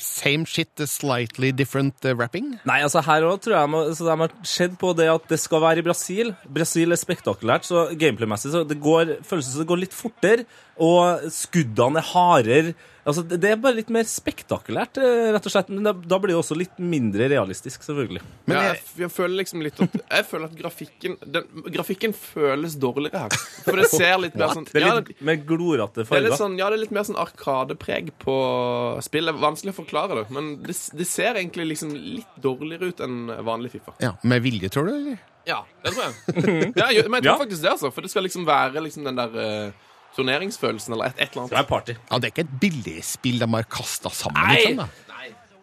same 0.00 0.44
shit, 0.46 0.70
slightly 0.90 1.52
different 1.52 2.04
uh, 2.04 2.14
rapping? 2.18 2.54
Nei, 2.66 2.80
altså 2.82 3.02
her 3.06 3.26
også 3.26 3.44
tror 3.46 3.56
jeg 3.56 3.70
må, 3.70 3.82
så 3.94 4.08
de 4.08 4.16
har 4.24 4.34
sett 4.48 4.74
på 4.80 4.92
det 4.98 5.06
at 5.12 5.28
det 5.30 5.38
skal 5.42 5.62
være 5.64 5.82
i 5.82 5.86
Brasil. 5.86 6.32
Brasil 6.50 6.94
er 6.94 7.00
spektakulært, 7.00 7.66
så 7.68 7.86
gameplay-messig 7.98 8.54
så 8.54 8.64
det 8.66 8.80
går, 8.82 9.16
føles 9.26 9.46
det 9.46 9.54
som 9.54 9.64
det 9.64 9.70
går 9.70 9.82
litt 9.84 9.96
fortere, 9.96 10.48
og 10.82 11.28
skuddene 11.34 12.02
er 12.02 12.10
hardere. 12.10 12.74
Altså, 13.06 13.22
det 13.28 13.36
det 13.42 13.50
er 13.52 13.56
bare 13.60 13.76
litt 13.76 13.90
mer 13.92 14.06
spektakulært, 14.08 14.96
eh, 14.96 15.30
rett 15.34 15.44
og 15.44 15.52
slett. 15.52 15.68
Men 15.68 15.84
da, 15.84 15.92
blir 16.18 16.32
det 16.32 16.38
også 16.40 16.56
litt 16.56 16.78
mindre 16.80 17.26
realistisk, 17.28 17.82
selvfølgelig. 17.84 18.22
ja, 18.48 18.62
jeg, 18.70 18.80
jeg 19.04 19.10
føler 19.12 19.36
liksom 19.42 19.60
litt 19.64 19.80
at 19.84 19.98
Jeg 20.00 20.24
føler 20.30 20.46
at 20.48 20.56
grafikken 20.56 21.16
den, 21.26 21.44
Grafikken 21.74 22.14
føles 22.16 22.78
dårligere 22.80 23.26
her. 23.26 23.36
For 23.66 23.76
det 23.76 23.90
ser 23.92 24.16
litt 24.22 24.34
mer 24.40 24.54
sånn 24.56 24.64
Det 24.70 24.80
er 24.80 24.86
ja, 24.88 24.94
litt 25.02 25.20
mer 25.20 25.36
glorete 25.44 26.00
er 26.04 26.08
farger. 26.08 26.36
sånn, 26.40 26.56
ja, 26.58 26.70
det 26.72 26.78
er 26.78 26.84
litt 26.86 26.96
mer 26.96 27.04
sånn 27.04 27.20
arkadepreg 27.20 28.10
på 28.24 28.38
spillet. 29.04 29.36
Vanskelig 29.44 29.74
å 29.74 29.78
forklare 29.82 30.22
det, 30.22 30.26
men 30.34 30.50
det, 30.64 30.74
det 30.96 31.06
ser 31.08 31.36
egentlig 31.40 31.68
liksom 31.74 31.92
litt 31.94 32.40
dårligere 32.40 32.88
ut 32.94 33.00
enn 33.04 33.28
vanlig 33.44 33.74
Fifa. 33.76 33.94
Ja, 34.00 34.14
Med 34.24 34.42
vilje, 34.44 34.68
tror 34.72 34.88
du? 34.88 34.94
eller? 34.96 35.18
Ja, 35.44 35.58
det 35.84 35.92
tror 35.92 36.06
jeg. 36.08 36.72
Ja, 36.80 36.86
jeg- 36.88 37.04
men 37.12 37.20
jeg 37.20 37.28
tror 37.28 37.42
faktisk 37.44 37.60
det, 37.60 37.70
altså. 37.74 37.90
For 37.92 38.00
det 38.00 38.08
skal 38.14 38.24
liksom 38.24 38.46
være 38.48 38.80
liksom 38.80 39.04
den 39.04 39.18
der 39.18 39.34
eh, 39.42 39.90
turneringsfølelsen, 40.16 40.96
eller 40.96 41.12
et, 41.12 41.18
et 41.18 41.32
eller 41.32 41.44
annet. 41.44 41.54
Det 41.56 41.62
er 41.62 41.70
party. 41.70 41.96
Ja, 42.10 42.18
Det 42.18 42.28
er 42.30 42.34
ikke 42.36 42.46
et 42.46 42.60
billigspill 42.62 43.42
de 43.42 43.50
har 43.56 43.66
kasta 43.70 44.12
sammen? 44.14 44.40
Nei! 44.44 44.60
Liksom, 44.60 44.84
da. 44.84 44.90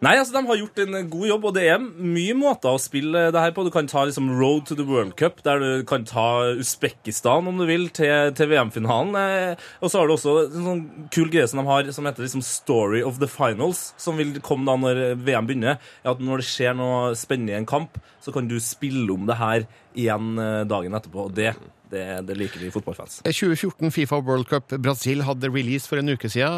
Nei, 0.02 0.16
altså 0.18 0.34
de 0.34 0.48
har 0.48 0.58
gjort 0.58 0.80
en 0.82 0.96
god 1.12 1.26
jobb, 1.28 1.44
og 1.46 1.52
det 1.54 1.62
er 1.70 1.78
mye 1.78 2.34
måter 2.34 2.74
å 2.74 2.78
spille 2.82 3.20
det 3.30 3.38
her 3.38 3.52
på. 3.54 3.62
Du 3.62 3.70
kan 3.70 3.86
ta 3.86 4.02
liksom 4.08 4.32
Road 4.34 4.64
to 4.66 4.74
the 4.74 4.82
World 4.82 5.12
Cup, 5.14 5.44
der 5.46 5.60
du 5.62 5.84
kan 5.86 6.02
ta 6.02 6.24
Usbekistan, 6.58 7.46
om 7.46 7.60
du 7.60 7.68
vil, 7.68 7.84
til, 7.94 8.32
til 8.34 8.50
VM-finalen. 8.50 9.14
Eh, 9.20 9.62
og 9.78 9.92
så 9.92 10.00
har 10.00 10.10
du 10.10 10.16
også 10.16 10.34
en 10.48 10.66
sånn 10.66 10.82
kul 11.14 11.30
greie 11.30 11.46
som 11.46 11.62
de 11.62 11.66
har, 11.68 11.92
som 11.94 12.08
heter 12.10 12.26
liksom 12.26 12.42
Story 12.42 13.04
of 13.06 13.20
the 13.22 13.30
Finals, 13.30 13.92
som 13.94 14.18
vil 14.18 14.34
komme 14.42 14.66
da 14.66 14.74
når 14.82 15.04
VM 15.22 15.46
begynner. 15.46 15.78
er 16.02 16.16
At 16.16 16.24
når 16.26 16.42
det 16.42 16.48
skjer 16.50 16.74
noe 16.82 17.12
spennende 17.14 17.54
i 17.54 17.60
en 17.60 17.70
kamp, 17.70 18.02
så 18.26 18.34
kan 18.34 18.50
du 18.50 18.58
spille 18.58 19.06
om 19.14 19.30
det 19.30 19.38
her 19.38 19.68
igjen 19.94 20.34
eh, 20.34 20.64
dagen 20.66 20.98
etterpå. 20.98 21.28
Og 21.30 21.38
det, 21.38 21.52
det, 21.92 22.04
det 22.28 22.36
liker 22.40 22.62
vi 22.62 22.70
fotballfans. 22.72 23.20
2014 23.26 23.92
Fifa 23.94 24.18
World 24.24 24.48
Cup 24.50 24.72
Brasil 24.82 25.22
hadde 25.26 25.50
release 25.52 25.88
for 25.88 26.00
en 26.00 26.12
uke 26.12 26.30
siden. 26.32 26.52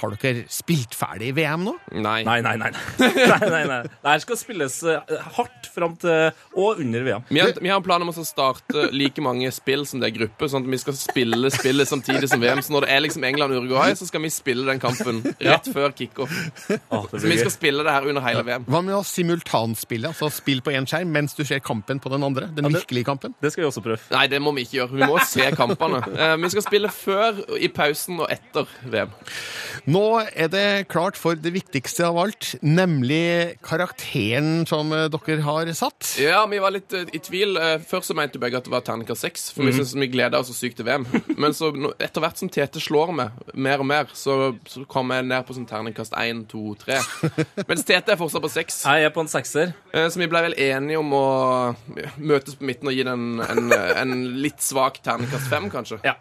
Har 0.00 0.16
dere 0.22 0.46
spilt 0.52 0.94
ferdig 0.96 1.32
VM 1.36 1.66
nå? 1.66 1.74
Nei. 1.92 2.20
Nei, 2.26 2.38
nei, 2.44 2.54
nei. 2.60 2.70
nei. 3.02 3.40
nei, 3.42 3.62
nei. 3.70 3.80
Det 3.86 4.12
her 4.12 4.22
skal 4.22 4.38
spilles 4.40 4.78
eh, 4.86 5.16
hardt 5.36 5.70
fram 5.74 5.96
til 6.00 6.30
og 6.56 6.80
under 6.82 7.06
VM. 7.06 7.26
Vi 7.28 7.42
har, 7.42 7.52
vi 7.60 7.70
har 7.70 7.80
en 7.80 7.86
plan 7.86 8.02
om 8.04 8.12
å 8.12 8.26
starte 8.26 8.88
like 8.94 9.22
mange 9.24 9.50
spill 9.54 9.84
som 9.88 10.02
det 10.02 10.10
er 10.10 10.16
gruppe, 10.20 10.48
sånn 10.50 10.66
at 10.66 10.72
vi 10.72 10.80
skal 10.80 10.96
spille 10.98 11.50
spillet 11.54 11.90
samtidig 11.90 12.30
som 12.30 12.42
VM. 12.42 12.62
Så 12.64 12.74
når 12.74 12.86
det 12.86 12.94
er 12.94 13.04
liksom 13.04 13.26
England-Uruguay, 13.28 13.96
så 13.98 14.08
skal 14.08 14.24
vi 14.24 14.32
spille 14.34 14.66
den 14.68 14.82
kampen 14.82 15.22
rett 15.24 15.70
før 15.74 15.94
kickoff. 15.96 16.32
Så 16.66 17.24
vi 17.26 17.38
skal 17.40 17.52
spille 17.54 17.86
det 17.86 17.94
her 17.94 18.08
under 18.08 18.24
hele 18.24 18.44
VM. 18.46 18.66
Hva 18.70 18.82
med 18.86 18.96
å 18.98 19.02
simultanspille? 19.06 20.12
Altså 20.14 20.30
spill 20.32 20.62
på 20.64 20.74
én 20.76 20.88
skjerm 20.88 21.12
mens 21.14 21.36
du 21.36 21.44
ser 21.46 21.62
kampen 21.64 22.00
på 22.02 22.12
den 22.12 22.24
andre? 22.26 22.50
Den 22.56 22.70
virkelige 22.72 23.08
kampen? 23.08 23.34
Det 23.42 23.52
skal 23.52 23.64
vi 23.64 23.70
også 23.70 23.84
prøve. 23.84 24.00
Nei, 24.14 24.26
det 24.30 24.40
må 24.42 24.54
vi 24.56 24.66
ikke 24.66 24.75
gjøre. 24.78 24.94
Vi 24.96 25.08
må 25.10 25.18
se 25.26 25.50
kampene. 25.56 26.02
Eh, 26.16 26.34
vi 26.40 26.48
skal 26.52 26.64
spille 26.64 26.88
før, 26.92 27.38
i 27.60 27.68
pausen 27.72 28.20
og 28.22 28.30
etter 28.32 28.64
VM. 28.88 29.10
Nå 29.92 30.02
er 30.32 30.48
det 30.50 30.64
klart 30.90 31.18
for 31.20 31.36
det 31.38 31.52
viktigste 31.54 32.06
av 32.08 32.16
alt, 32.22 32.54
nemlig 32.64 33.58
karakteren 33.66 34.64
som 34.68 34.90
eh, 34.96 35.06
dere 35.12 35.36
har 35.44 35.70
satt. 35.76 36.14
Ja, 36.22 36.44
vi 36.50 36.58
var 36.62 36.72
litt 36.74 36.92
eh, 36.96 37.04
i 37.14 37.20
tvil. 37.22 37.58
Først 37.86 38.10
så 38.10 38.16
mente 38.18 38.40
begge 38.42 38.58
at 38.60 38.66
det 38.66 38.72
var 38.72 38.84
terningkast 38.86 39.26
seks, 39.26 39.48
for 39.52 39.62
vi 39.66 39.72
Mhm. 39.74 39.78
syntes 39.82 39.94
vi 40.00 40.08
gleda 40.12 40.40
oss 40.40 40.48
så 40.50 40.56
sykt 40.56 40.78
til 40.80 40.86
VM. 40.88 41.06
Men 41.42 41.52
så 41.56 41.70
etter 42.00 42.22
hvert 42.24 42.38
som 42.40 42.48
Tete 42.52 42.80
slår 42.82 43.12
meg 43.16 43.30
mer 43.54 43.82
og 43.84 43.88
mer, 43.90 44.08
så, 44.16 44.54
så 44.68 44.84
kommer 44.88 45.20
jeg 45.20 45.28
ned 45.30 45.46
på 45.48 45.56
sånn 45.56 45.68
terningkast 45.68 46.16
én, 46.22 46.44
to, 46.50 46.74
tre. 46.80 46.98
Mens 47.68 47.84
Tete 47.86 48.14
er 48.14 48.20
fortsatt 48.20 48.44
på 48.44 48.52
seks. 48.52 48.82
Jeg 48.86 49.04
er 49.08 49.12
på 49.14 49.22
en 49.24 49.30
sekser. 49.32 49.74
Så 49.92 50.20
vi 50.20 50.28
ble 50.30 50.42
vel 50.48 50.56
enige 50.60 50.98
om 51.00 51.12
å 51.16 51.24
møtes 52.20 52.56
på 52.58 52.66
midten 52.68 52.90
og 52.90 52.96
gi 52.96 53.04
den 53.06 53.40
en, 53.40 53.70
en 53.72 54.14
litt 54.42 54.60
svak 54.66 55.02
terningkast 55.06 55.50
fem, 55.52 55.70
kanskje. 55.72 56.00
Ja. 56.04 56.16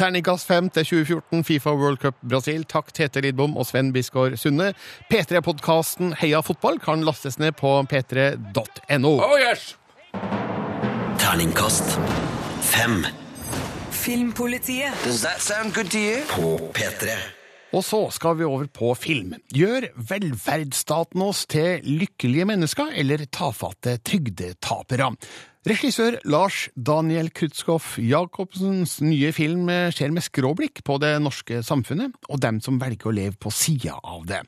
Terningkast 0.00 0.46
5 0.48 0.70
til 0.70 0.86
2014 0.86 1.44
Fifa 1.44 1.72
World 1.76 1.98
Cup 2.00 2.16
Brasil. 2.24 2.62
Takk 2.64 2.92
Tete 2.96 3.20
Lidbom 3.20 3.56
og 3.60 3.66
Sven 3.68 3.92
Bisgaard 3.92 4.38
Sunde. 4.40 4.70
P3-podkasten 5.12 6.14
Heia 6.22 6.40
fotball 6.40 6.78
kan 6.80 7.04
lastes 7.04 7.36
ned 7.42 7.52
på 7.58 7.74
p3.no. 7.90 9.12
Oh 9.20 9.36
yes! 9.36 9.74
Terningkast 11.20 11.98
fem. 12.64 13.04
Filmpolitiet. 13.90 14.96
Does 15.04 15.20
that 15.22 15.42
sound 15.42 15.74
good 15.74 15.90
to 15.92 15.98
you? 15.98 16.24
På 16.30 16.56
P3. 16.72 17.18
Og 17.76 17.84
så 17.84 18.00
skal 18.10 18.38
vi 18.40 18.46
over 18.48 18.66
på 18.72 18.94
film. 18.98 19.36
Gjør 19.54 19.90
velferdsstaten 19.94 21.22
oss 21.22 21.44
til 21.50 21.84
lykkelige 21.86 22.48
mennesker 22.48 22.90
eller 22.98 23.28
tafatte 23.30 23.98
trygdetapere? 24.02 25.12
Regissør 25.68 26.14
Lars 26.24 26.70
Daniel 26.72 27.26
Krutskoff 27.36 27.98
Jacobsens 28.00 28.94
nye 29.04 29.28
film 29.36 29.66
ser 29.92 30.08
med 30.08 30.24
skråblikk 30.24 30.80
på 30.86 30.94
det 31.02 31.10
norske 31.20 31.58
samfunnet, 31.66 32.14
og 32.32 32.38
dem 32.40 32.62
som 32.64 32.78
velger 32.80 33.10
å 33.10 33.12
leve 33.12 33.36
på 33.36 33.52
sida 33.52 33.98
av 34.00 34.22
det. 34.30 34.38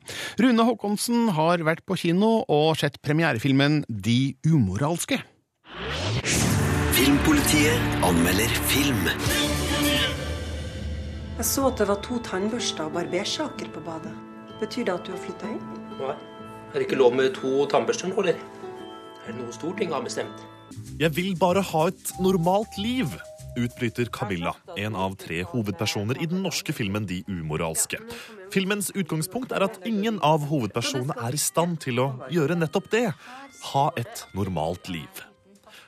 Rune 0.41 0.65
Haakonsen 0.65 1.27
har 1.37 1.61
vært 1.67 1.83
på 1.85 1.99
kino 2.01 2.31
og 2.49 2.79
sett 2.81 2.97
premierefilmen 3.05 3.83
De 3.87 4.33
umoralske. 4.47 5.19
Filmpolitiet 6.97 8.01
anmelder 8.09 8.57
film. 8.71 9.05
Jeg 11.37 11.45
så 11.45 11.67
at 11.69 11.77
det 11.77 11.87
var 11.91 12.01
to 12.01 12.17
tannbørster 12.25 12.87
og 12.87 12.97
barbersaker 12.97 13.69
på 13.75 13.85
badet. 13.85 14.15
Betyr 14.63 14.89
det 14.89 14.97
at 14.97 15.05
du 15.05 15.13
har 15.13 15.21
flytta 15.21 15.53
inn? 15.53 15.61
Nei. 16.01 16.17
Er 16.73 16.79
det 16.79 16.87
ikke 16.87 16.97
lov 16.97 17.13
med 17.13 17.35
to 17.37 17.67
tannbørster 17.69 18.09
nå, 18.09 18.17
eller? 18.25 18.41
Er 19.27 19.29
det 19.29 19.37
noe 19.37 19.53
Stortinget 19.53 19.93
har 19.99 20.09
bestemt? 20.09 20.41
Jeg 20.99 21.15
vil 21.15 21.33
bare 21.39 21.63
ha 21.65 21.87
et 21.89 22.13
normalt 22.21 22.77
liv, 22.77 23.09
utbryter 23.59 24.09
Camilla, 24.13 24.53
en 24.77 24.95
av 24.97 25.17
tre 25.21 25.41
hovedpersoner 25.49 26.21
i 26.21 26.29
den 26.29 26.43
norske 26.45 26.73
filmen 26.73 27.07
De 27.09 27.21
umoralske. 27.27 27.99
Filmens 28.53 28.91
utgangspunkt 28.93 29.53
er 29.53 29.65
at 29.65 29.79
ingen 29.89 30.19
av 30.25 30.47
hovedpersonene 30.49 31.17
er 31.25 31.33
i 31.33 31.41
stand 31.41 31.79
til 31.85 32.01
å 32.03 32.07
gjøre 32.33 32.57
nettopp 32.59 32.89
det 32.93 33.07
ha 33.71 33.85
et 33.99 34.25
normalt 34.37 34.89
liv. 34.91 35.23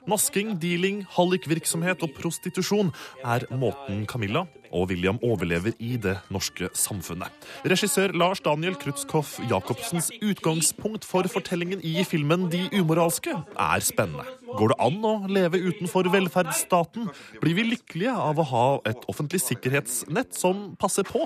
Nasking, 0.09 0.55
dealing, 0.61 1.03
hallikvirksomhet 1.15 2.03
og 2.05 2.13
prostitusjon 2.17 2.91
er 3.25 3.47
måten 3.57 4.05
Camilla 4.09 4.45
og 4.75 4.89
William 4.91 5.19
overlever 5.23 5.75
i 5.79 5.95
det 6.01 6.17
norske 6.33 6.69
samfunnet. 6.75 7.31
Regissør 7.65 8.13
Lars 8.17 8.41
Daniel 8.45 8.75
Krutskoff 8.79 9.37
Jacobsens 9.49 10.11
utgangspunkt 10.19 11.07
for 11.07 11.27
fortellingen 11.31 11.83
i 11.85 12.03
filmen 12.07 12.49
De 12.51 12.65
umoralske 12.75 13.33
er 13.33 13.85
spennende. 13.85 14.27
Går 14.55 14.73
det 14.73 14.79
an 14.83 14.99
å 15.07 15.15
leve 15.31 15.63
utenfor 15.69 16.11
velferdsstaten? 16.13 17.09
Blir 17.41 17.57
vi 17.57 17.69
lykkelige 17.71 18.13
av 18.13 18.39
å 18.39 18.49
ha 18.51 18.67
et 18.91 19.09
offentlig 19.11 19.43
sikkerhetsnett 19.45 20.35
som 20.37 20.71
passer 20.79 21.07
på? 21.07 21.25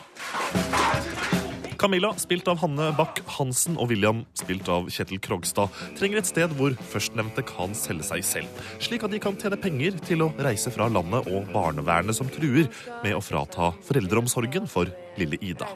Camilla, 1.79 2.11
spilt 2.19 2.47
av 2.51 2.59
Hanne 2.59 2.89
Bach 2.97 3.21
Hansen, 3.37 3.77
og 3.79 3.87
William, 3.93 4.25
spilt 4.35 4.67
av 4.71 4.89
Kjetil 4.91 5.21
Krogstad, 5.23 5.71
trenger 5.95 6.19
et 6.19 6.27
sted 6.27 6.51
hvor 6.59 6.75
førstnevnte 6.91 7.45
kan 7.47 7.71
selge 7.77 8.03
seg 8.09 8.25
selv, 8.27 8.63
slik 8.83 9.05
at 9.07 9.13
de 9.15 9.21
kan 9.23 9.37
tjene 9.39 9.59
penger 9.59 9.95
til 10.03 10.25
å 10.25 10.31
reise 10.43 10.73
fra 10.75 10.89
landet 10.91 11.29
og 11.31 11.47
barnevernet 11.53 12.17
som 12.17 12.27
truer 12.31 12.67
med 13.05 13.15
å 13.15 13.23
frata 13.23 13.71
foreldreomsorgen 13.87 14.67
for 14.67 14.91
lille 15.19 15.39
Ida. 15.39 15.71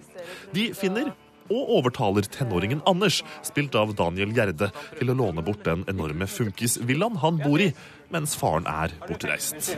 De 0.52 0.74
finner 0.76 1.14
og 1.52 1.72
overtaler 1.80 2.28
tenåringen 2.32 2.84
Anders, 2.90 3.22
spilt 3.46 3.76
av 3.80 3.96
Daniel 3.96 4.36
Gjerde, 4.36 4.72
til 5.00 5.12
å 5.12 5.18
låne 5.18 5.44
bort 5.46 5.64
den 5.68 5.88
enorme 5.92 6.28
funkisvillaen 6.28 7.20
han 7.24 7.40
bor 7.44 7.64
i, 7.64 7.72
mens 8.14 8.36
faren 8.40 8.68
er 8.68 8.92
bortreist. 9.08 9.72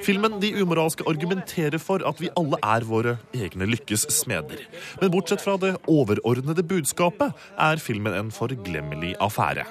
Filmen 0.00 0.38
De 0.40 0.48
umoralske 0.56 1.04
argumenterer 1.08 1.76
for 1.82 2.00
at 2.08 2.20
vi 2.22 2.30
alle 2.38 2.56
er 2.64 2.86
våre 2.88 3.18
egne 3.36 3.68
lykkes 3.68 4.06
smeder. 4.14 4.62
Men 5.02 5.12
bortsett 5.12 5.42
fra 5.44 5.58
det 5.60 5.74
overordnede 5.90 6.64
budskapet 6.64 7.36
er 7.60 7.82
filmen 7.82 8.16
en 8.16 8.32
forglemmelig 8.32 9.12
affære. 9.20 9.66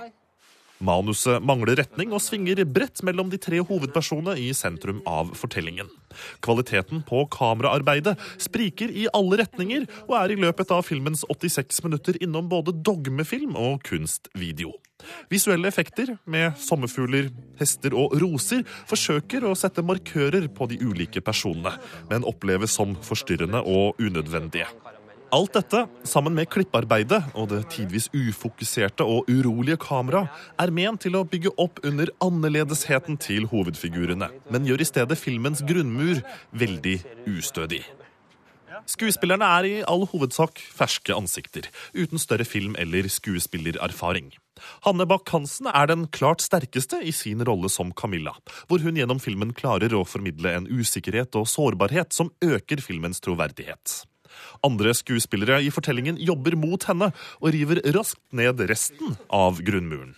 Manuset 0.79 1.43
mangler 1.43 1.75
retning 1.81 2.13
og 2.15 2.21
svinger 2.23 2.61
bredt 2.63 3.01
mellom 3.03 3.31
de 3.31 3.39
tre 3.41 3.57
hovedpersonene 3.59 4.37
i 4.39 4.53
sentrum 4.55 5.01
av 5.09 5.33
fortellingen. 5.35 5.89
Kvaliteten 6.45 7.01
på 7.07 7.25
kameraarbeidet 7.33 8.15
spriker 8.39 8.93
i 8.93 9.09
alle 9.11 9.41
retninger 9.41 9.89
og 10.05 10.15
er 10.21 10.35
i 10.35 10.39
løpet 10.39 10.71
av 10.71 10.85
filmens 10.87 11.25
86 11.27 11.83
minutter 11.87 12.21
innom 12.23 12.47
både 12.53 12.77
dogmefilm 12.85 13.57
og 13.59 13.83
kunstvideo. 13.89 14.71
Visuelle 15.29 15.69
effekter 15.69 16.15
med 16.29 16.57
sommerfugler, 16.59 17.29
hester 17.59 17.95
og 17.97 18.15
roser 18.21 18.65
forsøker 18.89 19.45
å 19.47 19.55
sette 19.57 19.83
markører 19.85 20.49
på 20.51 20.67
de 20.71 20.79
ulike 20.81 21.23
personene, 21.25 21.75
men 22.09 22.27
oppleves 22.27 22.75
som 22.75 22.95
forstyrrende 23.05 23.62
og 23.62 23.99
unødvendige. 24.01 24.69
Alt 25.29 25.53
dette, 25.53 25.83
sammen 26.09 26.33
med 26.33 26.49
klipparbeidet 26.49 27.19
og 27.38 27.51
det 27.51 27.59
tidvis 27.69 28.07
ufokuserte 28.15 29.05
og 29.05 29.29
urolige 29.29 29.77
kamera, 29.83 30.23
er 30.57 30.73
ment 30.73 31.03
til 31.05 31.19
å 31.19 31.25
bygge 31.29 31.53
opp 31.62 31.83
under 31.85 32.09
annerledesheten 32.25 33.19
til 33.21 33.45
hovedfigurene, 33.51 34.31
men 34.49 34.65
gjør 34.65 34.81
i 34.81 34.89
stedet 34.89 35.19
filmens 35.21 35.62
grunnmur 35.62 36.23
veldig 36.57 36.97
ustødig. 37.29 37.83
Skuespillerne 38.89 39.45
er 39.59 39.69
i 39.69 39.73
all 39.85 40.07
hovedsak 40.09 40.57
ferske 40.57 41.13
ansikter, 41.13 41.69
uten 41.93 42.17
større 42.17 42.47
film- 42.47 42.77
eller 42.79 43.05
skuespillererfaring. 43.05 44.31
Hanne 44.87 45.07
Bach-Hansen 45.09 45.69
er 45.71 45.89
den 45.91 46.07
klart 46.15 46.43
sterkeste 46.45 47.01
i 47.03 47.13
sin 47.15 47.43
rolle 47.45 47.71
som 47.71 47.93
Camilla, 47.95 48.35
hvor 48.67 48.83
hun 48.83 48.99
gjennom 48.99 49.21
filmen 49.23 49.53
klarer 49.57 49.95
å 49.95 50.05
formidle 50.07 50.55
en 50.57 50.69
usikkerhet 50.69 51.35
og 51.39 51.49
sårbarhet 51.49 52.15
som 52.15 52.31
øker 52.45 52.83
filmens 52.83 53.23
troverdighet. 53.25 54.03
Andre 54.65 54.93
skuespillere 54.95 55.61
i 55.65 55.71
fortellingen 55.73 56.19
jobber 56.21 56.57
mot 56.59 56.83
henne 56.89 57.11
og 57.39 57.53
river 57.55 57.81
raskt 57.95 58.21
ned 58.35 58.61
resten 58.69 59.17
av 59.33 59.61
grunnmuren. 59.65 60.15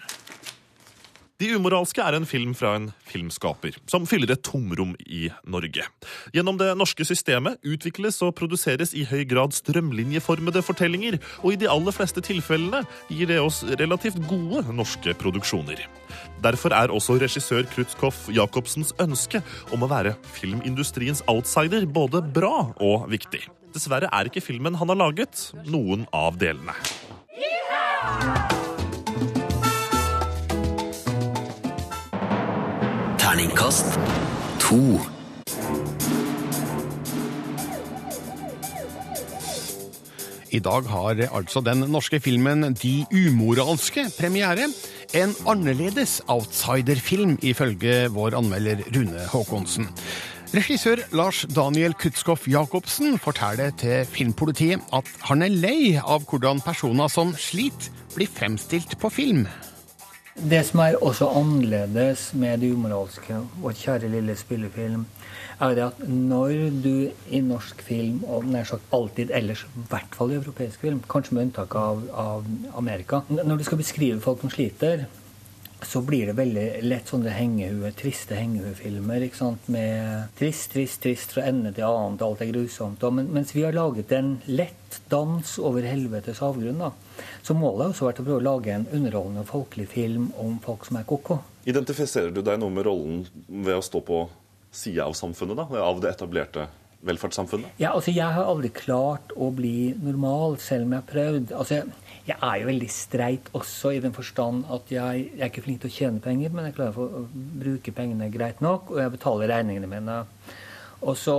De 1.41 1.47
umoralske 1.57 2.03
er 2.05 2.13
en 2.13 2.25
film 2.29 2.51
fra 2.53 2.75
en 2.77 2.83
filmskaper 3.09 3.73
som 3.89 4.03
fyller 4.05 4.29
et 4.35 4.43
tomrom 4.45 4.91
i 5.09 5.23
Norge. 5.49 5.87
Gjennom 6.35 6.59
det 6.59 6.67
norske 6.77 7.05
systemet 7.07 7.57
utvikles 7.65 8.19
og 8.21 8.35
produseres 8.37 8.93
i 8.93 9.07
høy 9.09 9.23
grad 9.25 9.55
strømlinjeformede 9.57 10.61
fortellinger, 10.61 11.17
og 11.41 11.55
i 11.55 11.59
de 11.63 11.71
aller 11.71 11.95
fleste 11.97 12.21
tilfellene 12.21 12.83
gir 13.09 13.31
det 13.31 13.39
oss 13.41 13.63
relativt 13.81 14.21
gode 14.29 14.61
norske 14.69 15.17
produksjoner. 15.17 15.81
Derfor 16.45 16.77
er 16.77 16.93
også 16.93 17.17
regissør 17.23 17.65
Krutskoff 17.73 18.27
Jacobsens 18.29 18.93
ønske 19.01 19.41
om 19.73 19.81
å 19.81 19.89
være 19.89 20.13
filmindustriens 20.37 21.25
outsider 21.31 21.89
både 21.89 22.21
bra 22.21 22.67
og 22.77 23.09
viktig. 23.09 23.47
Dessverre 23.73 24.13
er 24.13 24.29
ikke 24.29 24.45
filmen 24.45 24.77
han 24.77 24.93
har 24.93 25.05
laget, 25.07 25.47
noen 25.65 26.05
av 26.13 26.37
delene. 26.37 26.77
Terningkast 33.31 33.93
to. 34.59 34.99
I 40.51 40.59
dag 40.59 40.89
har 40.91 41.21
altså 41.29 41.61
den 41.63 41.85
norske 41.93 42.19
filmen 42.19 42.73
De 42.75 43.05
umoralske 43.07 44.03
premiere. 44.17 44.67
En 45.15 45.31
annerledes 45.47 46.17
outsiderfilm, 46.27 47.37
ifølge 47.41 48.11
vår 48.11 48.35
anmelder 48.41 48.83
Rune 48.91 49.23
Haakonsen. 49.31 49.87
Regissør 50.51 51.07
Lars 51.15 51.45
Daniel 51.55 51.95
Krutskoff 51.95 52.51
Jacobsen 52.51 53.15
forteller 53.15 53.71
til 53.79 54.03
Filmpolitiet 54.11 54.83
at 54.91 55.07
han 55.31 55.47
er 55.47 55.55
lei 55.55 55.95
av 56.03 56.27
hvordan 56.27 56.59
personer 56.59 57.07
som 57.07 57.31
sliter, 57.39 57.95
blir 58.11 58.27
fremstilt 58.27 58.99
på 58.99 59.15
film. 59.21 59.45
Det 60.31 60.61
som 60.63 60.79
er 60.79 60.95
også 61.03 61.27
annerledes 61.35 62.29
med 62.39 62.61
det 62.63 62.69
umoralske, 62.71 63.35
vår 63.59 63.73
kjære 63.75 64.11
lille 64.13 64.35
spillefilm, 64.39 65.03
er 65.61 65.73
det 65.75 65.83
at 65.83 65.97
når 66.07 66.53
du 66.81 67.11
i 67.29 67.41
norsk 67.43 67.81
film, 67.83 68.21
og 68.23 68.47
nær 68.47 68.63
sagt 68.69 68.93
alltid 68.95 69.33
ellers, 69.35 69.65
i 69.67 69.83
hvert 69.91 70.15
fall 70.15 70.31
i 70.31 70.37
europeisk 70.39 70.85
film, 70.85 71.01
kanskje 71.11 71.35
med 71.35 71.49
unntak 71.49 71.75
av, 71.75 72.05
av 72.15 72.47
Amerika 72.79 73.21
Når 73.27 73.59
du 73.59 73.65
skal 73.67 73.81
beskrive 73.83 74.21
folk 74.23 74.39
som 74.41 74.53
sliter, 74.53 75.05
så 75.83 76.01
blir 76.05 76.29
det 76.29 76.37
veldig 76.37 76.65
lett 76.85 77.11
sånne 77.11 77.33
hengehue, 77.35 77.91
triste 77.97 78.37
hengehuefilmer. 78.37 79.25
ikke 79.25 79.39
sant? 79.39 79.67
Med 79.73 80.29
trist, 80.39 80.71
trist, 80.71 81.01
trist 81.03 81.35
fra 81.35 81.43
ende 81.49 81.73
til 81.75 81.87
annet, 81.89 82.23
alt 82.23 82.41
er 82.41 82.53
grusomt. 82.53 83.03
Men, 83.17 83.31
mens 83.33 83.51
vi 83.55 83.65
har 83.65 83.75
laget 83.75 84.13
en 84.15 84.35
lett 84.47 85.01
dans 85.11 85.57
over 85.59 85.85
helvetes 85.89 86.39
avgrunn, 86.45 86.85
da, 86.85 86.91
så 87.41 87.55
målet 87.57 87.85
har 87.85 87.93
også 87.93 88.09
vært 88.09 88.21
å 88.23 88.27
prøve 88.27 88.41
å 88.41 88.47
lage 88.49 88.75
en 88.75 88.87
underholdende 88.91 89.45
folkelig 89.49 89.87
film 89.91 90.29
om 90.41 90.59
folk 90.63 90.85
som 90.87 90.99
er 90.99 91.07
ko-ko. 91.09 91.41
Identifiserer 91.69 92.33
du 92.33 92.41
deg 92.45 92.59
noe 92.61 92.73
med 92.73 92.87
rollen 92.87 93.25
ved 93.47 93.77
å 93.77 93.85
stå 93.85 94.01
på 94.05 94.23
sida 94.71 95.05
av 95.05 95.17
samfunnet, 95.17 95.59
da? 95.59 95.83
Av 95.83 95.99
det 96.01 96.13
etablerte 96.15 96.67
velferdssamfunnet? 97.05 97.79
Ja, 97.81 97.93
altså 97.95 98.13
Jeg 98.13 98.29
har 98.35 98.47
aldri 98.47 98.71
klart 98.73 99.33
å 99.35 99.49
bli 99.53 99.91
normal, 100.01 100.57
selv 100.61 100.85
om 100.85 100.95
jeg 100.95 101.03
har 101.03 101.11
prøvd. 101.11 101.53
Altså, 101.57 101.81
jeg 102.27 102.37
er 102.37 102.57
jo 102.61 102.69
veldig 102.69 102.89
streit 102.93 103.49
også, 103.57 103.95
i 103.95 104.01
den 104.03 104.13
forstand 104.15 104.67
at 104.71 104.91
jeg, 104.93 105.25
jeg 105.33 105.41
er 105.41 105.51
ikke 105.51 105.65
flink 105.65 105.81
til 105.83 105.91
å 105.91 105.95
tjene 105.95 106.23
penger, 106.23 106.53
men 106.53 106.69
jeg 106.69 106.77
klarer 106.77 106.99
å 107.01 107.23
bruke 107.33 107.93
pengene 107.97 108.29
greit 108.33 108.61
nok, 108.61 108.93
og 108.93 109.01
jeg 109.01 109.15
betaler 109.17 109.51
regningene 109.55 109.89
mine. 109.89 110.19
Og 111.01 111.17
så 111.17 111.35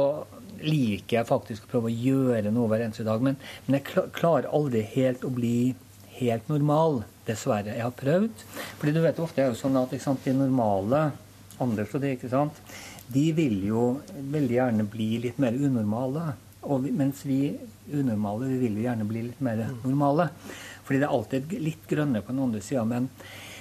liker 0.60 1.18
jeg 1.18 1.28
faktisk 1.28 1.64
å 1.66 1.70
prøve 1.72 1.90
å 1.90 1.96
gjøre 1.96 2.52
noe 2.52 2.68
hver 2.70 2.84
eneste 2.84 3.06
dag, 3.06 3.22
men, 3.24 3.38
men 3.66 3.78
jeg 3.78 4.10
klarer 4.16 4.50
aldri 4.52 4.84
helt 4.94 5.24
å 5.24 5.32
bli 5.32 5.72
helt 6.18 6.48
normal. 6.52 7.02
Dessverre. 7.22 7.76
Jeg 7.76 7.84
har 7.84 7.92
prøvd. 7.94 8.40
Fordi 8.80 8.92
du 8.96 8.98
vet 9.04 9.20
ofte 9.22 9.44
er 9.44 9.52
jo 9.52 9.58
sånn 9.58 9.78
at 9.78 9.92
sant, 10.02 10.24
de 10.26 10.32
normale, 10.34 11.12
Anders 11.62 11.92
og 11.94 12.02
de, 12.02 12.16
ikke 12.16 12.30
sant, 12.32 12.56
de 13.12 13.28
vil 13.36 13.60
jo 13.68 13.84
veldig 14.10 14.56
gjerne 14.56 14.86
bli 14.90 15.06
litt 15.22 15.38
mer 15.42 15.54
unormale. 15.54 16.32
Vi, 16.82 16.90
mens 16.98 17.22
vi 17.26 17.52
unormale 17.92 18.48
vi 18.50 18.58
vil 18.64 18.80
jo 18.80 18.86
gjerne 18.88 19.06
bli 19.06 19.22
litt 19.28 19.42
mer 19.44 19.62
normale. 19.84 20.30
Fordi 20.82 20.98
det 20.98 21.06
er 21.06 21.14
alltid 21.14 21.54
litt 21.62 21.86
grønnere 21.90 22.26
på 22.26 22.34
den 22.34 22.42
andre 22.48 22.62
sida. 22.64 22.82
Men, 22.88 23.06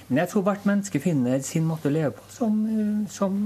Men 0.08 0.24
jeg 0.24 0.32
tror 0.32 0.42
hvert 0.48 0.66
menneske 0.68 1.00
finner 1.00 1.38
sin 1.46 1.64
måte 1.64 1.88
å 1.88 1.94
leve 1.94 2.10
på, 2.16 2.26
som, 2.34 2.58
eh, 2.66 3.08
som 3.08 3.36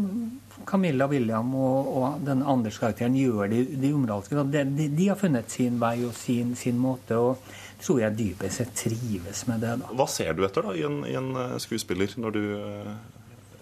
Camilla 0.66 1.06
William 1.10 1.52
og, 1.54 1.90
og 1.96 2.22
den 2.26 2.42
Anders-karakteren 2.42 3.16
gjør 3.18 3.50
de, 3.52 3.62
de 3.78 3.92
umoralske. 3.94 4.38
De, 4.50 4.64
de, 4.76 4.88
de, 4.90 5.08
har 5.08 5.18
funnet 5.20 5.52
sin 5.52 5.78
vei 5.82 6.00
og 6.06 6.14
sin, 6.18 6.54
sin, 6.58 6.78
måte, 6.80 7.18
og 7.18 7.82
tror 7.82 8.02
jeg 8.02 8.16
dypest 8.18 8.62
sett 8.62 8.72
trives 8.78 9.44
med 9.50 9.62
det. 9.62 9.76
Da. 9.82 9.92
Hva 10.00 10.08
ser 10.10 10.34
du 10.34 10.42
etter 10.46 10.66
da 10.66 10.74
i 10.74 10.82
en, 10.88 11.02
i 11.06 11.14
en 11.18 11.30
skuespiller 11.62 12.16
når 12.18 12.34
du 12.34 12.42
uh, 12.56 12.96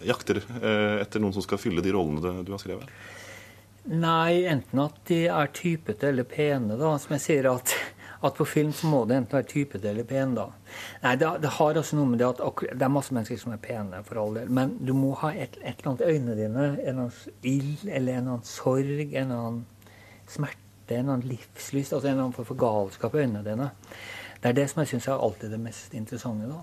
jakter 0.05 0.41
eh, 0.41 1.03
etter 1.03 1.23
noen 1.23 1.35
som 1.37 1.45
skal 1.45 1.61
fylle 1.61 1.85
de 1.85 1.93
rollene 1.95 2.41
du 2.45 2.53
har 2.55 2.63
skrevet? 2.63 2.89
Nei, 3.85 4.45
enten 4.49 4.81
at 4.81 5.03
de 5.11 5.27
er 5.29 5.51
typete 5.53 6.09
eller 6.09 6.25
pene, 6.25 6.79
da. 6.81 6.95
Som 7.01 7.19
jeg 7.19 7.25
sier 7.27 7.51
at 7.51 7.75
at 8.25 8.39
på 8.39 8.47
film 8.49 8.73
så 8.73 8.89
må 8.89 9.03
det 9.05 9.19
enten 9.19 9.37
være 9.37 9.49
typete 9.51 9.91
eller 9.91 10.07
pen. 10.09 10.35
da. 10.37 10.49
Nei, 11.03 11.15
det, 11.21 11.31
det, 11.43 11.53
har 11.59 11.81
også 11.81 11.99
noe 11.99 12.09
med 12.09 12.23
det 12.23 12.31
at 12.33 12.65
det 12.73 12.87
er 12.87 12.93
masse 12.93 13.15
mennesker 13.15 13.41
som 13.41 13.55
er 13.55 13.63
pene, 13.63 14.03
for 14.09 14.23
all 14.23 14.39
del. 14.39 14.51
Men 14.51 14.77
du 14.81 14.95
må 14.97 15.13
ha 15.21 15.33
et, 15.35 15.59
et 15.61 15.79
eller 15.79 15.93
annet 15.93 16.05
i 16.05 16.11
øynene 16.15 16.37
dine. 16.41 16.67
En 16.73 16.79
eller 16.81 17.07
annen 17.07 17.41
ild, 17.43 17.85
eller 17.85 17.95
en 17.95 18.03
eller 18.03 18.21
annen 18.23 18.49
sorg, 18.49 19.05
en 19.05 19.17
eller 19.23 19.41
annen 19.41 19.65
smerte, 20.31 20.61
en 20.89 20.99
eller 21.03 21.17
annen 21.19 21.33
livslyst. 21.35 21.93
Altså 21.93 22.09
en 22.09 22.15
eller 22.15 22.27
annen 22.29 22.39
form 22.39 22.51
for 22.53 22.63
galskap 22.65 23.15
i 23.15 23.25
øynene 23.25 23.45
dine. 23.47 23.71
Det 24.41 24.53
er 24.53 24.57
det 24.59 24.69
som 24.71 24.83
jeg 24.83 24.95
syns 24.95 25.09
er 25.09 25.27
alltid 25.29 25.53
det 25.55 25.61
mest 25.61 25.95
interessante. 25.97 26.49
da. 26.49 26.63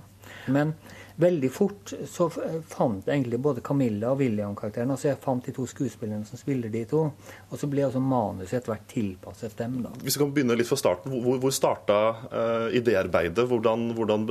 Men 0.54 0.74
veldig 1.22 1.50
fort 1.54 1.94
så 2.10 2.28
fant 2.32 3.06
jeg 3.06 3.14
egentlig 3.14 3.40
både 3.44 3.64
Camilla 3.66 4.12
og 4.14 4.22
William-karakteren. 4.22 4.94
Altså 4.94 5.12
jeg 5.12 5.20
fant 5.22 5.46
de 5.46 5.54
to 5.56 5.66
skuespillerne 5.70 6.26
som 6.28 6.40
spiller 6.40 6.72
de 6.74 6.84
to. 6.90 7.04
Og 7.50 7.60
så 7.60 7.70
ble 7.70 7.86
altså 7.86 8.02
manuset 8.04 8.60
etter 8.60 8.74
hvert 8.74 8.88
tilpasset 8.92 9.56
dem. 9.60 9.80
da. 9.86 9.94
Hvis 10.02 10.18
vi 10.18 10.24
kan 10.24 10.34
begynne 10.36 10.58
litt 10.58 10.70
fra 10.70 10.80
starten. 10.80 11.14
Hvor, 11.24 11.40
hvor 11.44 11.54
starta 11.56 12.00
uh, 12.32 12.68
idéarbeidet? 12.78 13.46
Hvordan, 13.50 13.90
hvordan, 13.98 14.28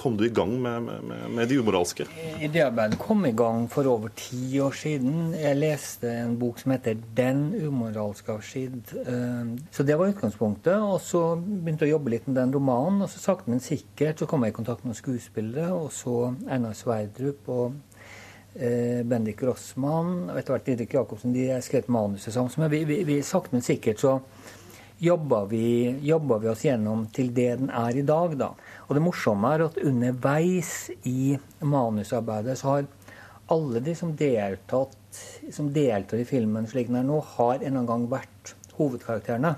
kom 0.00 0.16
du 0.18 0.26
i 0.26 0.32
gang 0.34 0.54
med, 0.62 0.88
med, 0.88 1.24
med 1.36 1.50
de 1.50 1.60
umoralske? 1.60 2.06
Idéarbeidet 2.42 3.00
kom 3.00 3.24
i 3.28 3.34
gang 3.36 3.68
for 3.72 3.88
over 3.90 4.12
ti 4.16 4.58
år 4.62 4.76
siden. 4.78 5.32
Jeg 5.38 5.60
leste 5.60 6.10
en 6.22 6.36
bok 6.40 6.60
som 6.62 6.74
heter 6.74 6.98
'Den 7.16 7.52
umoralske 7.62 8.32
avskidd. 8.32 8.94
Uh, 9.06 9.56
så 9.70 9.86
det 9.86 9.98
var 9.98 10.12
utgangspunktet. 10.12 10.76
Og 10.76 11.00
så 11.00 11.24
begynte 11.36 11.86
jeg 11.86 11.94
å 11.94 11.98
jobbe 11.98 12.16
litt 12.16 12.28
med 12.28 12.36
den 12.40 12.54
romanen. 12.54 13.02
Og 13.06 13.10
så 13.10 13.22
sakte, 13.22 13.50
men 13.50 13.60
sikkert 13.60 14.18
så 14.18 14.26
kom 14.26 14.44
jeg 14.44 14.54
i 14.54 14.60
kontakt 14.60 14.84
med 14.84 14.98
skuespillere. 14.98 15.72
og 15.72 15.92
så 15.92 16.01
Einar 16.06 16.74
Sverdrup 16.76 17.48
og 17.52 17.76
eh, 18.54 19.02
Bendik 19.06 19.42
Rossmann 19.46 20.30
og 20.30 20.38
etter 20.38 20.56
hvert 20.56 20.66
Didrik 20.66 20.96
Jacobsen. 20.96 21.34
De 21.34 21.48
har 21.52 21.62
skrevet 21.64 21.90
manuset 21.92 22.34
sammen. 22.34 22.52
Men 22.58 22.72
vi, 22.72 22.82
vi, 22.88 22.98
vi, 23.08 23.20
sakte, 23.26 23.54
men 23.54 23.64
sikkert 23.66 24.02
så 24.02 24.16
jobba 25.02 25.44
vi, 25.50 25.66
jobba 26.06 26.38
vi, 26.38 26.50
oss 26.52 26.64
gjennom 26.66 27.08
til 27.14 27.32
det 27.34 27.48
den 27.60 27.72
er 27.74 27.96
i 27.98 28.06
dag. 28.06 28.36
da. 28.38 28.52
Og 28.86 28.96
det 28.96 29.04
morsomme 29.04 29.54
er 29.54 29.66
at 29.66 29.80
underveis 29.82 30.92
i 31.08 31.36
manusarbeidet 31.60 32.58
så 32.60 32.76
har 32.76 32.90
alle 33.52 33.82
de 33.84 33.94
som, 33.98 34.14
deltatt, 34.16 35.22
som 35.52 35.72
deltar 35.74 36.22
i 36.22 36.28
filmen 36.28 36.68
slik 36.70 36.88
den 36.88 37.02
er 37.02 37.08
nå, 37.08 37.18
har 37.34 37.64
en 37.66 37.82
gang 37.88 38.06
vært 38.10 38.54
hovedkarakterene. 38.78 39.56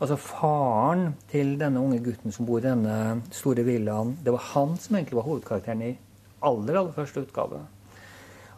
Altså 0.00 0.16
Faren 0.16 1.10
til 1.28 1.58
denne 1.60 1.80
unge 1.82 2.00
gutten 2.00 2.32
som 2.32 2.46
bor 2.48 2.62
i 2.62 2.64
denne 2.64 3.20
store 3.36 3.66
villaen, 3.66 4.14
det 4.24 4.32
var 4.32 4.46
han 4.54 4.72
som 4.80 4.96
egentlig 4.96 5.18
var 5.18 5.26
hovedkarakteren 5.28 5.84
i 5.84 5.90
aller, 6.40 6.78
aller 6.80 6.94
første 6.96 7.20
utgave. 7.26 7.60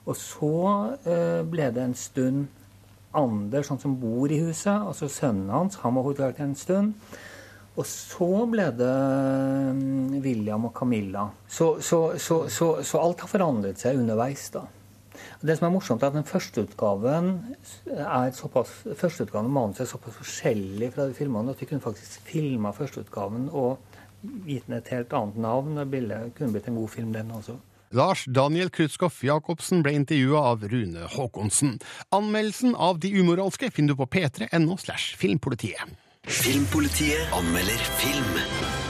Og 0.06 0.18
så 0.18 0.54
eh, 1.02 1.40
ble 1.46 1.70
det 1.74 1.82
en 1.82 1.98
stund 1.98 2.44
Anders, 3.12 3.68
han 3.68 3.76
som 3.76 3.98
bor 4.00 4.30
i 4.32 4.38
huset, 4.40 4.72
altså 4.72 5.04
sønnen 5.12 5.50
hans, 5.52 5.74
han 5.82 5.92
var 5.98 6.06
hovedkarakteren 6.06 6.54
en 6.54 6.56
stund. 6.56 7.18
Og 7.76 7.84
så 7.88 8.28
ble 8.48 8.70
det 8.76 8.92
mm, 9.76 10.14
William 10.24 10.64
og 10.68 10.72
Camilla. 10.76 11.26
Så, 11.48 11.74
så, 11.84 12.14
så, 12.16 12.38
så 12.48 13.02
alt 13.02 13.24
har 13.24 13.28
forandret 13.28 13.80
seg 13.80 14.00
underveis, 14.00 14.46
da. 14.54 14.64
Det 15.42 15.56
som 15.58 15.68
er 15.68 15.74
morsomt, 15.74 16.02
er 16.02 16.12
at 16.12 16.18
den 16.18 16.28
førsteutgaven 16.28 17.32
er 17.96 18.30
såpass, 18.36 18.74
førsteutgaven 18.98 19.50
av 19.50 19.56
manuset 19.56 19.86
er 19.86 19.90
såpass 19.90 20.20
forskjellig 20.20 20.92
fra 20.94 21.08
de 21.08 21.16
filmene 21.16 21.54
at 21.54 21.60
vi 21.60 21.68
kunne 21.70 21.84
faktisk 21.84 22.22
filma 22.28 22.72
førsteutgaven 22.76 23.50
og 23.50 23.76
gitt 24.46 24.68
den 24.68 24.78
et 24.78 24.92
helt 24.94 25.12
annet 25.16 25.38
navn. 25.42 25.82
Det 25.82 26.32
kunne 26.36 26.54
blitt 26.54 26.70
en 26.70 26.80
god 26.80 26.88
film, 26.94 27.12
den 27.12 27.30
også. 27.34 27.58
Lars 27.92 28.24
Daniel 28.24 28.70
Krutskoff 28.72 29.18
Jacobsen 29.24 29.82
ble 29.84 29.92
intervjua 29.98 30.40
av 30.54 30.62
Rune 30.72 31.08
Haakonsen. 31.12 31.74
Anmeldelsen 32.16 32.72
av 32.72 33.02
De 33.02 33.10
umoralske 33.12 33.68
finner 33.70 33.92
du 33.92 34.00
på 34.00 34.08
p3.no 34.14 34.78
slash 34.80 35.18
filmpolitiet. 35.20 35.92
Filmpolitiet 36.24 37.36
anmelder 37.36 37.84
film. 38.00 38.81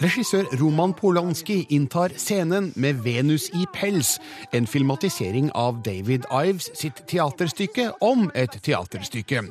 Regissør 0.00 0.48
Roman 0.60 0.94
Polanski 0.96 1.66
inntar 1.70 2.14
scenen 2.16 2.72
med 2.76 2.94
'Venus 3.04 3.48
i 3.54 3.66
pels', 3.74 4.18
en 4.52 4.66
filmatisering 4.66 5.50
av 5.54 5.82
David 5.84 6.24
Ives 6.32 6.70
sitt 6.74 7.02
teaterstykke 7.08 7.92
om 8.00 8.30
et 8.34 8.58
teaterstykke. 8.62 9.42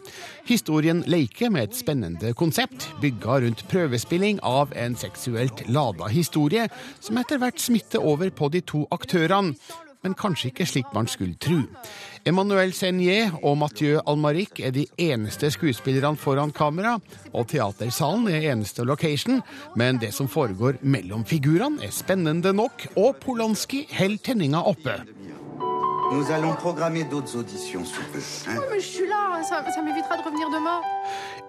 Historien 0.45 1.03
leker 1.07 1.49
med 1.49 1.63
et 1.69 1.75
spennende 1.75 2.33
konsept, 2.33 2.89
bygga 3.01 3.39
rundt 3.45 3.65
prøvespilling 3.69 4.39
av 4.43 4.73
en 4.75 4.95
seksuelt 4.95 5.69
lada 5.69 6.07
historie, 6.07 6.69
som 6.99 7.17
etter 7.17 7.37
hvert 7.37 7.59
smitter 7.59 7.99
over 7.99 8.29
på 8.29 8.49
de 8.49 8.61
to 8.61 8.87
aktørene 8.91 9.55
men 10.05 10.13
kanskje 10.17 10.51
ikke 10.53 10.67
slik 10.69 10.93
man 10.93 11.09
skulle 11.09 11.35
tro. 11.41 11.63
Emmanuel 12.25 12.73
Senier 12.73 13.33
og 13.41 13.57
Mathieu 13.61 13.99
Almaric 14.05 14.61
er 14.61 14.73
de 14.73 14.85
eneste 15.01 15.49
skuespillerne 15.53 16.17
foran 16.17 16.53
kamera, 16.53 16.95
og 17.33 17.49
teatersalen 17.51 18.29
er 18.29 18.51
eneste 18.53 18.85
location, 18.85 19.41
men 19.75 20.01
det 20.01 20.13
som 20.13 20.29
foregår 20.29 20.79
mellom 20.81 21.25
figurene 21.25 21.85
er 21.85 21.93
spennende 21.93 22.53
nok, 22.53 22.87
og 22.95 23.17
Polanski 23.21 23.85
holder 23.97 24.25
tenninga 24.31 24.65
oppe. 24.65 25.01
Nous 26.11 26.29
allons 26.31 26.53
programmer 26.53 27.03
d'autres 27.03 27.35
auditions 27.35 27.83
sous 27.83 28.03
peu. 28.13 28.19
Hein? 28.47 28.59
Oui, 28.59 28.65
mais 28.71 28.79
je 28.79 28.85
suis 28.85 29.07
là, 29.07 29.41
ça, 29.41 29.65
ça 29.73 29.81
m'évitera 29.81 30.17
de 30.17 30.21
revenir 30.21 30.47
demain. 30.51 30.79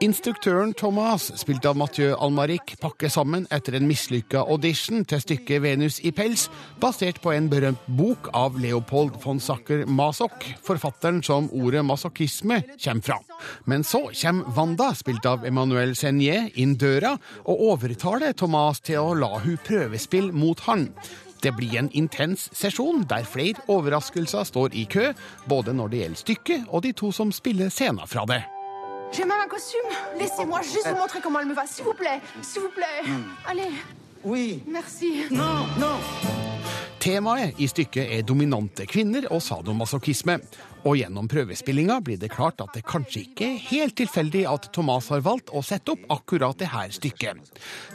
Instruktøren 0.05 0.75
Thomas, 0.77 1.31
spilt 1.41 1.65
av 1.65 1.79
Mathieu 1.81 2.11
Almaric, 2.21 2.75
pakker 2.83 3.09
sammen 3.09 3.47
etter 3.55 3.79
en 3.79 3.87
mislykka 3.89 4.43
audition 4.45 5.07
til 5.09 5.23
stykket 5.23 5.63
'Venus 5.63 6.03
i 6.05 6.11
pels', 6.13 6.51
basert 6.81 7.23
på 7.25 7.33
en 7.33 7.49
berømt 7.49 7.81
bok 7.89 8.29
av 8.35 8.59
Leopold 8.61 9.17
von 9.25 9.41
Sacker 9.41 9.87
Masoch, 9.87 10.45
forfatteren 10.63 11.23
som 11.23 11.49
ordet 11.49 11.85
masochisme 11.85 12.63
kommer 12.85 13.03
fra. 13.03 13.19
Men 13.65 13.85
så 13.85 14.11
kommer 14.23 14.45
Wanda, 14.57 14.93
spilt 14.95 15.25
av 15.25 15.47
Emmanuel 15.47 15.97
Senier, 15.97 16.51
inn 16.55 16.77
døra 16.77 17.17
og 17.47 17.61
overtaler 17.61 18.33
Thomas 18.33 18.81
til 18.81 18.99
å 18.99 19.15
la 19.15 19.39
hun 19.39 19.57
prøvespill 19.57 20.33
mot 20.33 20.61
han. 20.61 20.91
Det 21.41 21.57
blir 21.57 21.79
en 21.79 21.91
intens 21.93 22.51
sesjon 22.53 23.07
der 23.09 23.25
flere 23.25 23.65
overraskelser 23.69 24.45
står 24.45 24.75
i 24.75 24.85
kø, 24.85 25.15
både 25.49 25.73
når 25.73 25.89
det 25.89 25.99
gjelder 25.99 26.21
stykket 26.21 26.69
og 26.69 26.83
de 26.83 26.93
to 26.93 27.13
som 27.13 27.33
spiller 27.33 27.71
scener 27.71 28.05
fra 28.07 28.27
det. 28.27 28.56
J'ai 29.17 29.25
même 29.25 29.41
un 29.43 29.49
costume. 29.49 29.81
Laissez-moi 30.19 30.61
juste 30.61 30.87
vous 30.89 30.97
montrer 30.97 31.21
comment 31.23 31.41
elle 31.41 31.47
me 31.47 31.55
va, 31.55 31.67
s'il 31.67 31.85
vous 31.85 31.95
plaît. 31.95 32.21
S'il 32.43 32.61
vous 32.61 32.69
plaît. 32.69 33.11
Allez. 33.47 33.71
Oui. 34.23 34.63
Merci. 34.67 35.25
Non, 35.31 35.67
non. 35.79 35.97
Temaet 37.01 37.55
i 37.63 37.69
stykket 37.71 38.11
er 38.17 38.25
dominante 38.27 38.85
kvinner 38.91 39.29
og 39.31 39.39
sadomasochisme. 39.41 40.41
Og 40.87 40.99
gjennom 41.01 41.29
prøvespillinga 41.31 42.01
blir 42.05 42.19
det 42.21 42.33
klart 42.35 42.61
at 42.63 42.75
det 42.77 42.83
kanskje 42.87 43.23
ikke 43.25 43.47
er 43.47 43.65
helt 43.71 43.97
tilfeldig 43.99 44.43
at 44.51 44.69
Thomas 44.75 45.09
har 45.15 45.23
valgt 45.25 45.53
å 45.55 45.63
sette 45.65 45.95
opp 45.95 46.05
akkurat 46.13 46.59
det 46.59 46.69
her 46.75 46.93
stykket. 46.95 47.41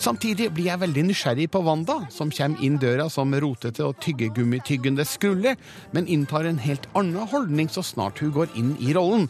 Samtidig 0.01 0.49
blir 0.55 0.71
jeg 0.71 0.81
veldig 0.81 1.05
nysgjerrig 1.09 1.49
på 1.51 1.61
Wanda, 1.67 2.01
som 2.11 2.31
kommer 2.33 2.63
inn 2.65 2.79
døra 2.81 3.09
som 3.11 3.35
rotete 3.35 3.85
og 3.85 3.99
tyggegummityggende 4.03 5.05
skrulle, 5.07 5.57
men 5.91 6.07
inntar 6.07 6.47
en 6.47 6.59
helt 6.63 6.87
annen 6.95 7.29
holdning 7.31 7.71
så 7.71 7.83
snart 7.85 8.23
hun 8.23 8.33
går 8.35 8.55
inn 8.59 8.77
i 8.79 8.95
rollen, 8.95 9.29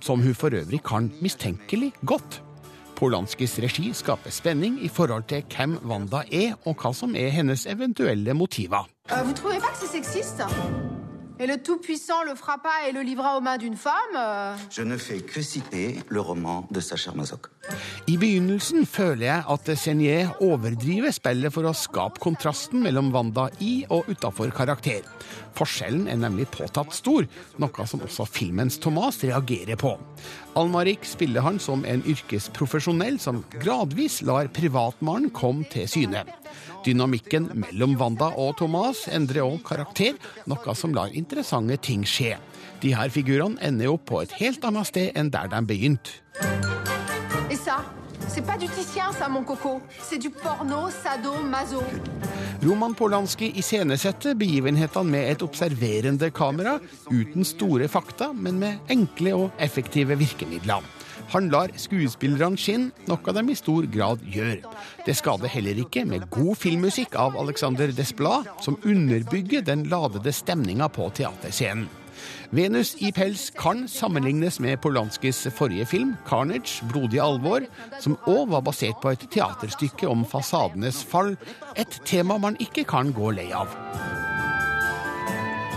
som 0.00 0.22
hun 0.22 0.34
for 0.34 0.54
øvrig 0.54 0.82
kan 0.84 1.12
mistenkelig 1.20 1.92
godt. 2.06 2.42
Polanskis 2.96 3.58
regi 3.60 3.92
skaper 3.92 4.30
spenning 4.30 4.78
i 4.84 4.88
forhold 4.88 5.28
til 5.28 5.44
hvem 5.56 5.78
Wanda 5.84 6.24
er, 6.32 6.56
og 6.64 6.76
hva 6.80 6.94
som 6.96 7.16
er 7.16 7.28
hennes 7.28 7.66
eventuelle 7.66 8.34
motiver. 8.34 8.88
Uh, 9.10 9.22
vous 9.26 10.95
Et 11.38 11.46
le 11.46 11.62
Tout-Puissant 11.62 12.22
le 12.22 12.34
frappa 12.34 12.88
et 12.88 12.92
le 12.92 13.02
livra 13.02 13.36
aux 13.36 13.42
mains 13.42 13.58
d'une 13.58 13.76
femme 13.76 14.16
euh... 14.16 14.56
Je 14.70 14.80
ne 14.80 14.96
fais 14.96 15.20
que 15.20 15.42
citer 15.42 16.00
le 16.08 16.20
roman 16.20 16.66
de 16.70 16.80
Sacha 16.80 17.12
Masoch. 17.12 17.50
I 18.06 18.16
begynnelsen 18.16 18.86
føler 18.86 19.26
jeg 19.26 19.44
at 19.52 19.70
Senier 19.76 20.28
overdriver 20.40 21.12
spillet 21.12 21.52
for 21.52 21.66
å 21.66 21.74
skape 21.76 22.22
kontrasten 22.22 22.80
mellom 22.84 23.10
Wanda 23.12 23.48
i 23.60 23.80
og 23.90 24.08
utafor 24.08 24.52
karakter. 24.54 25.02
Forskjellen 25.58 26.06
er 26.08 26.20
nemlig 26.22 26.46
påtatt 26.54 26.94
stor, 26.94 27.26
noe 27.58 27.86
som 27.90 28.04
også 28.06 28.28
filmens 28.30 28.78
Thomas 28.80 29.18
reagerer 29.24 29.76
på. 29.80 29.96
Almarik 30.56 31.04
spiller 31.04 31.44
han 31.44 31.58
som 31.60 31.82
en 31.84 32.00
yrkesprofesjonell 32.08 33.18
som 33.20 33.42
gradvis 33.60 34.22
lar 34.24 34.48
privatmannen 34.56 35.28
komme 35.36 35.66
til 35.68 35.84
syne. 35.84 36.22
Dynamikken 36.86 37.50
mellom 37.60 37.96
Wanda 38.00 38.30
og 38.40 38.54
Thomas 38.56 39.02
endrer 39.12 39.44
òg 39.44 39.60
karakter, 39.68 40.16
noe 40.48 40.76
som 40.78 40.96
lar 40.96 41.12
interessante 41.12 41.76
ting 41.84 42.06
skje. 42.08 42.38
De 42.80 42.94
her 42.96 43.12
figurene 43.12 43.60
ender 43.68 43.92
opp 43.92 44.08
på 44.08 44.22
et 44.24 44.32
helt 44.40 44.64
annet 44.64 44.88
sted 44.88 45.12
enn 45.12 45.28
der 45.34 45.52
de 45.52 45.60
begynte. 45.68 46.16
C'est 48.28 48.44
pas 48.44 48.58
du 48.58 48.66
titien, 48.68 49.12
ça, 49.12 49.28
mon 49.28 49.42
coco. 49.44 49.80
C'est 50.00 50.18
du 50.18 50.30
porno, 50.30 50.90
sado, 50.90 51.34
maso. 51.42 51.82
Roman 52.64 52.92
Polanski 52.92 53.52
iscenesetter 53.56 54.34
begivenhetene 54.34 55.10
med 55.10 55.30
et 55.30 55.42
observerende 55.42 56.30
kamera, 56.34 56.78
uten 57.10 57.44
store 57.44 57.88
fakta, 57.88 58.32
men 58.32 58.58
med 58.58 58.92
enkle 58.92 59.34
og 59.36 59.50
effektive 59.58 60.16
virkemidler. 60.18 60.82
Han 61.34 61.50
lar 61.50 61.72
skuespillerne 61.80 62.58
skinne, 62.60 62.92
noe 63.10 63.34
de 63.34 63.44
i 63.50 63.58
stor 63.58 63.86
grad 63.90 64.22
gjør. 64.30 64.60
Det 65.06 65.16
skader 65.18 65.50
heller 65.50 65.82
ikke 65.82 66.04
med 66.06 66.28
god 66.30 66.54
filmmusikk 66.62 67.16
av 67.18 67.38
Alexander 67.40 67.92
Desplat, 67.94 68.50
som 68.62 68.78
underbygger 68.84 69.64
den 69.66 69.86
ladede 69.90 70.32
stemninga 70.32 70.88
på 70.92 71.10
teaterscenen. 71.18 71.88
Venus 72.50 72.94
i 72.98 73.12
pels 73.12 73.50
kan 73.58 73.88
sammenlignes 73.88 74.60
med 74.60 74.76
Polanskis 74.76 75.46
forrige 75.54 75.86
film, 75.86 76.16
'Carnage 76.26 76.84
blodig 76.92 77.20
alvor', 77.20 77.66
som 78.00 78.18
òg 78.26 78.50
var 78.50 78.60
basert 78.60 79.00
på 79.02 79.10
et 79.10 79.28
teaterstykke 79.30 80.08
om 80.08 80.26
fasadenes 80.26 81.04
fall, 81.04 81.36
et 81.76 82.00
tema 82.04 82.38
man 82.38 82.56
ikke 82.60 82.84
kan 82.84 83.12
gå 83.12 83.30
lei 83.30 83.50
av. 83.52 83.68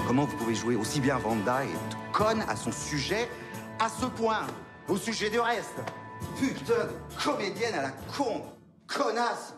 Comment 0.08 0.26
vous 0.26 0.38
pouvez 0.38 0.56
jouer 0.56 0.76
aussi 0.76 1.00
bien 1.00 1.20
Vanda 1.20 1.64
et 1.64 1.96
conne 2.14 2.42
à 2.48 2.56
son 2.56 2.72
sujet 2.72 3.30
à 3.80 3.88
ce 3.90 4.08
point 4.08 4.48
Au 4.88 4.98
sujet 4.98 5.30
du 5.30 5.40
reste 5.40 5.80
Putain 6.40 6.74
de 6.74 7.24
comédienne 7.24 7.76
à 7.76 7.82
la 7.84 7.92
con 8.18 8.42
Connasse 8.88 9.54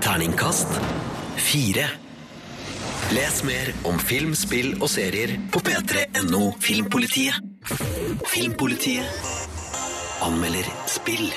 Terningkast 0.00 0.68
fire. 1.36 2.05
Les 3.14 3.42
mer 3.46 3.68
om 3.86 3.98
film, 4.02 4.32
spill 4.34 4.72
og 4.80 4.88
serier 4.90 5.36
på 5.54 5.60
p3.no 5.62 6.48
Filmpolitiet. 6.58 7.38
Filmpolitiet 8.26 9.06
anmelder 10.26 10.66
spill. 10.90 11.28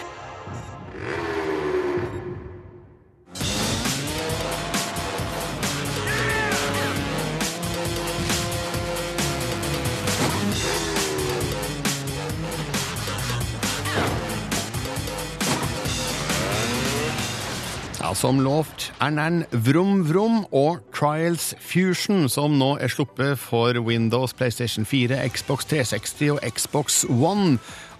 Ja, 17.99 18.15
Som 18.17 18.41
lovt 18.41 18.89
er 18.97 19.13
den 19.13 19.43
Vrom 19.53 20.01
Vrom 20.09 20.41
og 20.49 20.88
Trials 20.99 21.53
Fusion, 21.63 22.25
som 22.27 22.57
nå 22.59 22.73
er 22.83 22.91
sluppet 22.91 23.39
for 23.39 23.77
Windows, 23.87 24.33
PlayStation 24.35 24.83
4, 24.83 25.15
Xbox 25.31 25.69
360 25.69 26.33
og 26.33 26.39
Xbox 26.43 27.05
One. 27.07 27.55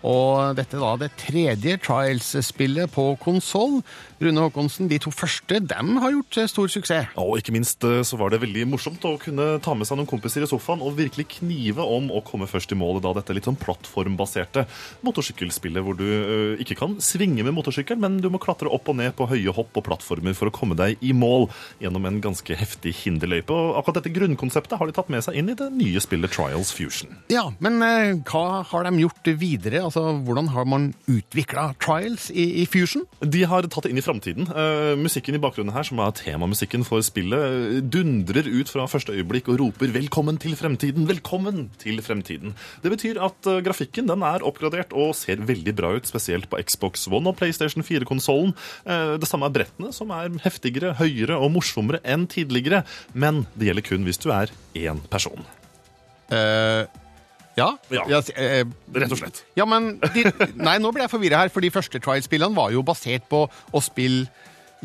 Og 0.07 0.55
dette 0.57 0.79
da 0.79 0.93
det 0.99 1.11
tredje 1.19 1.77
Trials-spillet 1.83 2.91
på 2.93 3.11
konsoll. 3.21 3.79
Rune 4.19 4.43
Håkonsen, 4.43 4.89
de 4.91 4.99
to 4.99 5.11
første 5.15 5.61
dem 5.63 5.95
har 6.03 6.11
gjort 6.11 6.37
eh, 6.41 6.49
stor 6.51 6.71
suksess. 6.71 7.13
Og 7.19 7.37
ikke 7.39 7.53
minst 7.55 7.83
eh, 7.87 8.01
så 8.03 8.17
var 8.19 8.33
det 8.33 8.41
veldig 8.43 8.65
morsomt 8.67 9.03
å 9.07 9.13
kunne 9.21 9.53
ta 9.63 9.75
med 9.77 9.87
seg 9.87 9.99
noen 9.99 10.09
kompiser 10.09 10.43
i 10.43 10.49
sofaen 10.49 10.83
og 10.83 10.97
virkelig 10.97 11.27
knive 11.37 11.83
om 11.83 12.09
å 12.11 12.23
komme 12.27 12.47
først 12.49 12.73
i 12.75 12.79
målet 12.79 13.05
da 13.05 13.13
dette 13.15 13.35
litt 13.35 13.47
sånn 13.47 13.59
plattformbaserte 13.59 14.65
motorsykkelspillet, 15.07 15.83
hvor 15.85 15.95
du 15.99 16.05
eh, 16.07 16.63
ikke 16.63 16.79
kan 16.81 16.97
svinge 17.03 17.45
med 17.47 17.55
motorsykkelen, 17.55 18.03
men 18.03 18.19
du 18.23 18.27
må 18.31 18.41
klatre 18.43 18.71
opp 18.71 18.91
og 18.91 18.99
ned 18.99 19.15
på 19.15 19.29
høye 19.31 19.55
hopp 19.55 19.79
og 19.79 19.87
plattformer 19.87 20.35
for 20.35 20.51
å 20.51 20.55
komme 20.55 20.75
deg 20.79 20.99
i 20.99 21.13
mål 21.15 21.47
gjennom 21.83 22.07
en 22.09 22.19
ganske 22.23 22.59
heftig 22.59 22.95
hinderløype. 23.05 23.55
Og 23.55 23.79
akkurat 23.79 24.01
dette 24.01 24.15
grunnkonseptet 24.15 24.79
har 24.79 24.89
de 24.89 24.95
tatt 24.99 25.11
med 25.11 25.23
seg 25.23 25.39
inn 25.39 25.51
i 25.51 25.57
det 25.59 25.69
nye 25.75 26.03
spillet 26.03 26.35
Trials 26.35 26.73
Fusion. 26.75 27.15
Ja, 27.31 27.47
men 27.63 27.79
eh, 27.85 28.19
hva 28.27 28.65
har 28.67 28.87
de 28.87 29.05
gjort 29.05 29.31
videre? 29.39 29.85
Altså, 29.89 30.03
Hvordan 30.21 30.51
har 30.53 30.67
man 30.69 30.91
utvikla 31.09 31.71
Trials 31.81 32.27
i, 32.29 32.61
i 32.61 32.65
Fusion? 32.69 33.07
De 33.25 33.41
har 33.49 33.65
tatt 33.65 33.87
det 33.87 33.93
inn 33.93 33.97
i 33.97 34.05
framtiden. 34.05 34.45
Uh, 34.53 34.93
musikken 35.01 35.33
i 35.33 35.41
bakgrunnen 35.41 35.73
her, 35.73 35.87
som 35.87 36.01
er 36.03 36.13
temamusikken 36.13 36.85
for 36.85 37.01
spillet, 37.05 37.41
eh, 37.41 37.79
dundrer 37.81 38.45
ut 38.45 38.69
fra 38.69 38.85
første 38.91 39.15
øyeblikk 39.17 39.49
og 39.49 39.57
roper 39.63 39.89
'velkommen 39.89 40.37
til 40.37 40.53
fremtiden', 40.53 41.09
'velkommen 41.09 41.71
til 41.81 42.03
fremtiden'. 42.05 42.53
Det 42.83 42.93
betyr 42.93 43.17
at 43.17 43.49
uh, 43.49 43.63
grafikken 43.65 44.05
den 44.05 44.21
er 44.21 44.45
oppgradert 44.45 44.93
og 44.93 45.15
ser 45.17 45.41
veldig 45.41 45.75
bra 45.75 45.95
ut, 45.97 46.05
spesielt 46.05 46.49
på 46.49 46.61
Xbox 46.61 47.07
One 47.07 47.33
og 47.33 47.37
PlayStation 47.41 47.81
4-konsollen. 47.81 48.53
Uh, 48.85 49.17
det 49.17 49.27
samme 49.27 49.49
er 49.49 49.57
brettene, 49.57 49.89
som 49.93 50.13
er 50.13 50.29
heftigere, 50.45 50.93
høyere 51.01 51.33
og 51.41 51.51
morsommere 51.57 52.03
enn 52.05 52.27
tidligere. 52.29 52.85
Men 53.13 53.47
det 53.57 53.71
gjelder 53.71 53.89
kun 53.89 54.05
hvis 54.05 54.21
du 54.21 54.29
er 54.29 54.53
én 54.75 55.01
person. 55.09 55.41
Eh, 56.29 56.85
ja. 57.59 58.03
Ja, 58.09 58.21
eh, 58.35 58.63
rett 58.95 59.15
og 59.15 59.19
slett. 59.21 59.43
Ja, 59.59 59.67
men 59.69 59.97
de, 60.15 60.25
Nei, 60.59 60.77
nå 60.81 60.93
ble 60.95 61.05
jeg 61.05 61.13
forvirra 61.13 61.43
her, 61.43 61.51
for 61.53 61.65
de 61.65 61.71
første 61.73 62.01
Trial-spillene 62.03 62.55
var 62.57 62.71
jo 62.75 62.85
basert 62.87 63.27
på 63.31 63.45
å 63.47 63.83
spille 63.83 64.27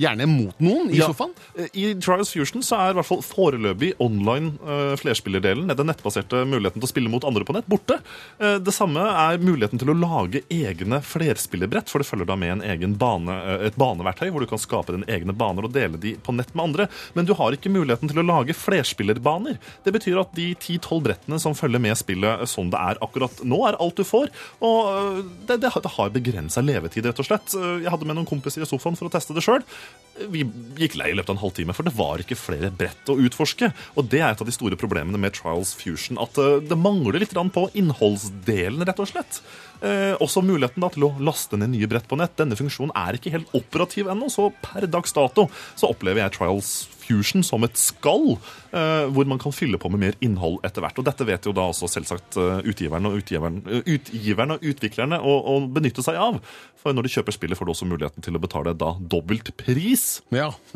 gjerne 0.01 0.27
mot 0.27 0.59
noen 0.63 0.91
i 0.91 0.99
Ja. 0.99 1.07
sofaen. 1.09 1.33
Eh, 1.57 1.69
I 1.75 1.95
Trials 2.01 2.33
Fusion 2.33 2.63
så 2.63 2.77
er 2.81 2.91
i 2.91 2.97
hvert 2.99 3.07
fall 3.07 3.23
foreløpig 3.23 3.93
online 4.03 4.55
uh, 4.65 4.95
flerspillerdelen, 4.99 5.69
den 5.75 5.87
nettbaserte 5.87 6.45
muligheten 6.49 6.81
til 6.83 6.89
å 6.89 6.91
spille 6.91 7.11
mot 7.13 7.25
andre 7.25 7.45
på 7.47 7.55
nett, 7.55 7.67
borte. 7.71 8.01
Uh, 8.41 8.59
det 8.59 8.75
samme 8.75 9.01
er 9.01 9.39
muligheten 9.43 9.79
til 9.79 9.93
å 9.93 9.97
lage 9.99 10.43
egne 10.51 11.01
flerspillerbrett, 11.05 11.89
for 11.91 12.03
det 12.03 12.09
følger 12.09 12.27
da 12.27 12.37
med 12.37 12.57
en 12.57 12.65
egen 12.75 12.97
bane, 12.99 13.31
uh, 13.31 13.67
et 13.67 13.79
baneverktøy 13.81 14.31
hvor 14.35 14.45
du 14.45 14.51
kan 14.51 14.63
skape 14.63 14.95
dine 14.97 15.09
egne 15.11 15.35
baner 15.37 15.69
og 15.69 15.73
dele 15.75 16.01
de 16.01 16.15
på 16.17 16.35
nett 16.35 16.53
med 16.55 16.65
andre. 16.71 16.89
Men 17.15 17.29
du 17.29 17.35
har 17.39 17.55
ikke 17.55 17.73
muligheten 17.73 18.11
til 18.11 18.23
å 18.23 18.27
lage 18.27 18.57
flerspillerbaner. 18.57 19.59
Det 19.85 19.95
betyr 19.95 20.21
at 20.21 20.35
de 20.37 20.51
10-12 20.55 21.03
brettene 21.07 21.41
som 21.43 21.55
følger 21.55 21.83
med 21.83 21.97
spillet 22.01 22.45
sånn 22.51 22.71
det 22.75 22.81
er 22.81 22.99
akkurat 23.05 23.43
nå, 23.47 23.61
er 23.69 23.79
alt 23.79 23.97
du 24.01 24.05
får. 24.07 24.31
Og 24.65 25.23
det, 25.47 25.61
det, 25.63 25.71
har- 25.75 26.11
begrensa 26.15 26.63
levetid, 26.65 27.07
rett 27.07 27.19
og 27.21 27.27
slett. 27.27 27.55
Jeg 27.55 27.91
hadde 27.91 28.07
med 28.09 28.17
noen 28.19 28.29
kompiser 28.29 28.63
i 28.65 28.69
sofaen 28.69 28.97
for 28.99 29.09
å 29.09 29.13
teste 29.13 29.35
det 29.37 29.43
sjøl. 29.45 29.63
Vi 30.31 30.45
gikk 30.79 30.95
lei 30.95 31.09
i 31.11 31.15
løpet 31.17 31.33
av 31.33 31.35
en 31.35 31.43
halvtime, 31.43 31.75
for 31.75 31.87
det 31.87 31.95
var 31.97 32.23
ikke 32.23 32.39
flere 32.39 32.71
brett 32.71 33.09
å 33.11 33.17
utforske. 33.19 33.73
Og 33.99 34.07
det 34.13 34.21
er 34.21 34.29
et 34.31 34.43
av 34.45 34.47
de 34.47 34.55
store 34.55 34.79
problemene 34.79 35.19
med 35.19 35.35
Trials 35.35 35.73
Fusion, 35.75 36.21
at 36.23 36.39
eh, 36.39 36.61
det 36.63 36.79
mangler 36.79 37.19
litt 37.19 37.35
på 37.35 37.65
innholdsdelen, 37.75 38.85
rett 38.87 39.03
og 39.03 39.11
slett. 39.11 39.41
Eh, 39.83 40.15
også 40.23 40.45
muligheten 40.47 40.85
da 40.85 40.93
til 40.95 41.09
å 41.09 41.15
laste 41.19 41.59
ned 41.59 41.75
nye 41.75 41.91
brett 41.91 42.07
på 42.07 42.19
nett. 42.21 42.37
Denne 42.39 42.59
funksjonen 42.59 42.95
er 42.95 43.19
ikke 43.19 43.35
helt 43.35 43.51
operativ 43.59 44.13
ennå, 44.13 44.31
så 44.31 44.53
per 44.63 44.87
dags 44.87 45.17
dato 45.17 45.49
så 45.75 45.91
opplever 45.91 46.23
jeg 46.23 46.39
Trials 46.39 46.77
Fusion 47.05 47.45
som 47.47 47.65
et 47.67 47.79
skall, 47.81 48.37
eh, 48.73 49.07
hvor 49.13 49.29
man 49.29 49.41
kan 49.43 49.55
fylle 49.55 49.81
på 49.81 49.91
med 49.93 50.03
mer 50.03 50.19
innhold 50.25 50.61
etter 50.67 50.85
hvert. 50.85 50.99
Og 51.01 51.07
dette 51.07 51.27
vet 51.29 51.47
jo 51.49 51.55
da 51.57 51.69
også 51.71 51.91
selvsagt 51.93 52.39
eh, 52.41 52.63
utgiveren 52.71 53.11
og, 53.11 53.19
utgiveren, 53.21 53.63
eh, 53.69 53.85
utgiverne 53.97 54.59
og 54.59 54.69
utviklerne 54.73 55.21
å, 55.21 55.37
å 55.55 55.59
benytte 55.69 56.05
seg 56.05 56.19
av. 56.21 56.41
For 56.85 56.93
når 56.93 57.07
du 57.07 57.15
kjøper 57.15 57.33
spillet, 57.33 57.57
får 57.57 57.69
du 57.69 57.73
også 57.73 57.89
muligheten 57.89 58.25
til 58.25 58.37
å 58.37 58.43
betale 58.43 58.75
da 58.77 58.91
dobbelt 59.01 59.49
pris. 59.61 60.21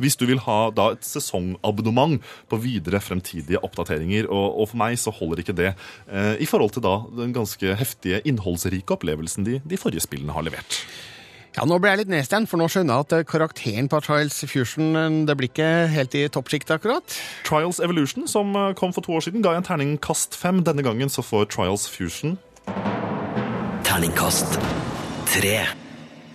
Hvis 0.00 0.16
du 0.16 0.24
vil 0.30 0.40
ha 0.46 0.58
da 0.72 0.92
et 0.94 1.04
sesongabonnement 1.04 2.16
på 2.48 2.60
videre 2.62 3.02
fremtidige 3.04 3.60
oppdateringer. 3.60 4.30
Og, 4.32 4.62
og 4.62 4.70
for 4.70 4.80
meg 4.80 4.96
så 5.00 5.12
holder 5.12 5.44
ikke 5.44 5.56
det 5.58 5.74
eh, 5.74 6.34
i 6.40 6.48
forhold 6.48 6.76
til 6.76 6.86
da 6.86 6.96
den 7.18 7.36
ganske 7.36 7.76
heftige, 7.76 8.22
innholdsrike 8.28 8.96
opplevelsen 8.96 9.46
de, 9.46 9.60
de 9.68 9.80
forrige 9.80 10.06
spillene 10.06 10.32
har 10.36 10.46
levert. 10.48 10.80
Ja, 11.58 11.64
Nå 11.66 11.80
ble 11.82 11.90
jeg 11.90 11.98
litt 12.04 12.10
nedstemt, 12.12 12.46
for 12.46 12.60
nå 12.60 12.68
skjønner 12.70 13.00
jeg 13.00 13.06
at 13.08 13.12
eh, 13.16 13.24
karakteren 13.26 13.88
på 13.90 13.98
Trials 14.06 14.36
Fusion 14.46 14.92
eh, 14.94 15.16
det 15.26 15.34
blir 15.40 15.50
ikke 15.50 15.70
helt 15.90 16.14
i 16.14 16.20
toppsjiktet, 16.30 16.76
akkurat. 16.76 17.16
Trials 17.48 17.80
Evolution, 17.82 18.28
som 18.30 18.54
eh, 18.54 18.70
kom 18.78 18.94
for 18.94 19.02
to 19.02 19.16
år 19.18 19.26
siden, 19.26 19.42
ga 19.42 19.56
jeg 19.56 19.64
en 19.64 19.66
terningkast 19.66 20.38
fem. 20.38 20.62
Denne 20.62 20.86
gangen 20.86 21.10
så 21.10 21.24
får 21.26 21.50
Trials 21.50 21.88
Fusion 21.90 22.38
Terningkast 23.88 24.54
tre. 25.26 25.56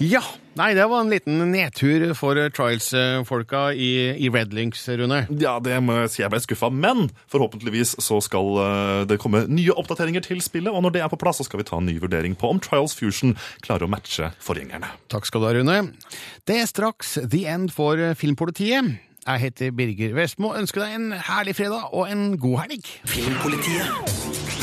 Ja. 0.04 0.26
Nei, 0.54 0.74
det 0.78 0.84
var 0.86 1.02
en 1.02 1.10
liten 1.10 1.40
nedtur 1.50 2.04
for 2.14 2.38
Trials-folka 2.54 3.72
i, 3.74 3.90
i 4.22 4.30
Red 4.30 4.52
Links, 4.54 4.84
Rune. 5.00 5.24
Ja, 5.42 5.56
det 5.64 5.80
må 5.82 5.96
jeg 6.04 6.12
si 6.14 6.22
jeg 6.22 6.30
ble 6.30 6.42
skuffa, 6.44 6.70
men 6.70 7.08
forhåpentligvis 7.34 7.96
så 8.04 8.20
skal 8.22 8.60
eh, 8.62 9.00
det 9.10 9.18
komme 9.24 9.48
nye 9.50 9.74
oppdateringer 9.74 10.22
til 10.28 10.44
spillet, 10.46 10.70
og 10.70 10.86
når 10.86 10.94
det 10.94 11.02
er 11.02 11.10
på 11.10 11.18
plass, 11.24 11.42
så 11.42 11.48
skal 11.48 11.64
vi 11.64 11.66
ta 11.72 11.80
en 11.82 11.90
ny 11.90 11.98
vurdering 12.04 12.38
på 12.38 12.52
om 12.54 12.62
Trials 12.62 12.94
Fusion 13.00 13.34
klarer 13.66 13.88
å 13.88 13.94
matche 13.96 14.30
forgjengerne. 14.46 14.92
Takk 15.10 15.26
skal 15.30 15.42
du 15.42 15.50
ha, 15.50 15.56
Rune. 15.58 15.80
Det 16.46 16.60
er 16.62 16.70
straks 16.70 17.18
The 17.24 17.48
End 17.50 17.74
for 17.74 17.98
eh, 17.98 18.14
Filmpolitiet. 18.20 18.94
Jeg 19.24 19.40
heter 19.48 19.74
Birger 19.74 20.14
Vestmo, 20.20 20.54
ønsker 20.60 20.84
deg 20.84 21.00
en 21.00 21.10
herlig 21.32 21.58
fredag 21.58 21.96
og 21.96 22.12
en 22.12 22.36
god 22.38 22.66
helg. 22.68 22.94
Filmpolitiet. 23.10 24.63